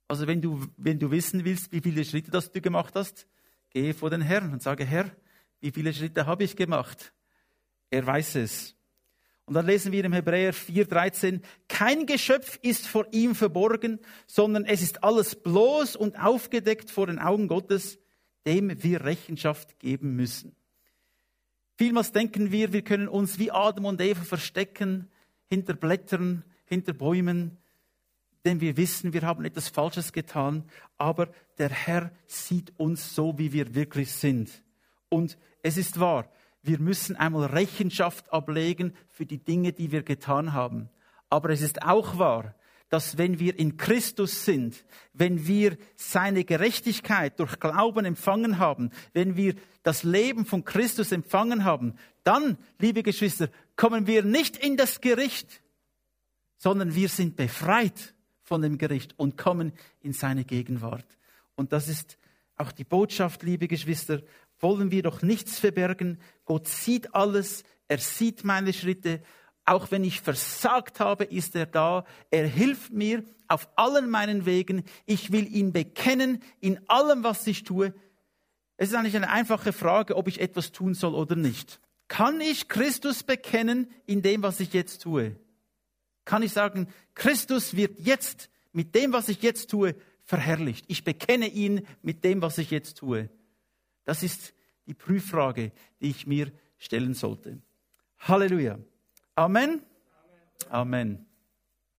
Also 0.08 0.26
wenn 0.26 0.40
du, 0.40 0.64
wenn 0.76 0.98
du 0.98 1.10
wissen 1.10 1.44
willst, 1.44 1.72
wie 1.72 1.80
viele 1.80 2.04
Schritte 2.04 2.30
das 2.30 2.52
du 2.52 2.60
gemacht 2.60 2.94
hast, 2.94 3.26
gehe 3.70 3.92
vor 3.92 4.10
den 4.10 4.22
Herrn 4.22 4.52
und 4.52 4.62
sage, 4.62 4.84
Herr, 4.84 5.10
wie 5.60 5.72
viele 5.72 5.92
Schritte 5.92 6.26
habe 6.26 6.44
ich 6.44 6.56
gemacht? 6.56 7.12
Er 7.90 8.06
weiß 8.06 8.36
es. 8.36 8.75
Und 9.46 9.54
dann 9.54 9.66
lesen 9.66 9.92
wir 9.92 10.04
im 10.04 10.12
Hebräer 10.12 10.52
4,13, 10.52 11.40
kein 11.68 12.06
Geschöpf 12.06 12.58
ist 12.62 12.88
vor 12.88 13.06
ihm 13.12 13.36
verborgen, 13.36 14.00
sondern 14.26 14.64
es 14.64 14.82
ist 14.82 15.04
alles 15.04 15.36
bloß 15.36 15.94
und 15.94 16.20
aufgedeckt 16.20 16.90
vor 16.90 17.06
den 17.06 17.20
Augen 17.20 17.46
Gottes, 17.46 17.98
dem 18.44 18.82
wir 18.82 19.04
Rechenschaft 19.04 19.78
geben 19.78 20.16
müssen. 20.16 20.56
Vielmals 21.76 22.10
denken 22.10 22.50
wir, 22.50 22.72
wir 22.72 22.82
können 22.82 23.06
uns 23.06 23.38
wie 23.38 23.52
Adam 23.52 23.84
und 23.84 24.00
Eva 24.00 24.24
verstecken, 24.24 25.10
hinter 25.48 25.74
Blättern, 25.74 26.44
hinter 26.64 26.92
Bäumen, 26.92 27.58
denn 28.44 28.60
wir 28.60 28.76
wissen, 28.76 29.12
wir 29.12 29.22
haben 29.22 29.44
etwas 29.44 29.68
Falsches 29.68 30.12
getan, 30.12 30.64
aber 30.98 31.28
der 31.58 31.68
Herr 31.68 32.10
sieht 32.26 32.72
uns 32.78 33.14
so, 33.14 33.38
wie 33.38 33.52
wir 33.52 33.74
wirklich 33.74 34.12
sind. 34.12 34.62
Und 35.08 35.38
es 35.62 35.76
ist 35.76 36.00
wahr, 36.00 36.30
wir 36.66 36.78
müssen 36.78 37.16
einmal 37.16 37.46
Rechenschaft 37.46 38.32
ablegen 38.32 38.94
für 39.10 39.26
die 39.26 39.38
Dinge, 39.38 39.72
die 39.72 39.92
wir 39.92 40.02
getan 40.02 40.52
haben. 40.52 40.88
Aber 41.30 41.50
es 41.50 41.60
ist 41.60 41.82
auch 41.82 42.18
wahr, 42.18 42.54
dass 42.88 43.18
wenn 43.18 43.40
wir 43.40 43.58
in 43.58 43.76
Christus 43.76 44.44
sind, 44.44 44.84
wenn 45.12 45.46
wir 45.46 45.76
seine 45.96 46.44
Gerechtigkeit 46.44 47.38
durch 47.40 47.58
Glauben 47.58 48.04
empfangen 48.04 48.58
haben, 48.58 48.90
wenn 49.12 49.36
wir 49.36 49.54
das 49.82 50.04
Leben 50.04 50.46
von 50.46 50.64
Christus 50.64 51.12
empfangen 51.12 51.64
haben, 51.64 51.94
dann, 52.22 52.58
liebe 52.78 53.02
Geschwister, 53.02 53.48
kommen 53.76 54.06
wir 54.06 54.22
nicht 54.22 54.56
in 54.56 54.76
das 54.76 55.00
Gericht, 55.00 55.62
sondern 56.56 56.94
wir 56.94 57.08
sind 57.08 57.36
befreit 57.36 58.14
von 58.42 58.62
dem 58.62 58.78
Gericht 58.78 59.18
und 59.18 59.36
kommen 59.36 59.72
in 60.00 60.12
seine 60.12 60.44
Gegenwart. 60.44 61.06
Und 61.56 61.72
das 61.72 61.88
ist 61.88 62.18
auch 62.56 62.72
die 62.72 62.84
Botschaft, 62.84 63.42
liebe 63.42 63.68
Geschwister, 63.68 64.22
wollen 64.60 64.90
wir 64.90 65.02
doch 65.02 65.22
nichts 65.22 65.58
verbergen. 65.58 66.18
Gott 66.44 66.68
sieht 66.68 67.14
alles, 67.14 67.64
er 67.88 67.98
sieht 67.98 68.44
meine 68.44 68.72
Schritte. 68.72 69.22
Auch 69.64 69.90
wenn 69.90 70.04
ich 70.04 70.20
versagt 70.20 71.00
habe, 71.00 71.24
ist 71.24 71.56
er 71.56 71.66
da. 71.66 72.04
Er 72.30 72.46
hilft 72.46 72.92
mir 72.92 73.24
auf 73.48 73.68
allen 73.76 74.08
meinen 74.08 74.46
Wegen. 74.46 74.84
Ich 75.06 75.32
will 75.32 75.52
ihn 75.52 75.72
bekennen 75.72 76.42
in 76.60 76.88
allem, 76.88 77.24
was 77.24 77.46
ich 77.46 77.64
tue. 77.64 77.92
Es 78.76 78.90
ist 78.90 78.94
eigentlich 78.94 79.16
eine 79.16 79.30
einfache 79.30 79.72
Frage, 79.72 80.16
ob 80.16 80.28
ich 80.28 80.40
etwas 80.40 80.72
tun 80.72 80.94
soll 80.94 81.14
oder 81.14 81.34
nicht. 81.34 81.80
Kann 82.08 82.40
ich 82.40 82.68
Christus 82.68 83.22
bekennen 83.22 83.90
in 84.06 84.22
dem, 84.22 84.42
was 84.42 84.60
ich 84.60 84.72
jetzt 84.72 85.02
tue? 85.02 85.36
Kann 86.24 86.42
ich 86.42 86.52
sagen, 86.52 86.88
Christus 87.14 87.76
wird 87.76 87.98
jetzt 87.98 88.50
mit 88.72 88.94
dem, 88.94 89.12
was 89.12 89.28
ich 89.28 89.42
jetzt 89.42 89.70
tue, 89.70 89.94
verherrlicht. 90.24 90.84
Ich 90.88 91.04
bekenne 91.04 91.48
ihn 91.48 91.86
mit 92.02 92.24
dem, 92.24 92.42
was 92.42 92.58
ich 92.58 92.70
jetzt 92.70 92.98
tue. 92.98 93.30
Das 94.06 94.22
ist 94.22 94.54
die 94.86 94.94
Prüffrage, 94.94 95.72
die 96.00 96.08
ich 96.08 96.26
mir 96.26 96.50
stellen 96.78 97.12
sollte. 97.12 97.60
Halleluja. 98.20 98.78
Amen. 99.34 99.82
Amen. 100.70 100.70
Amen. 100.70 101.25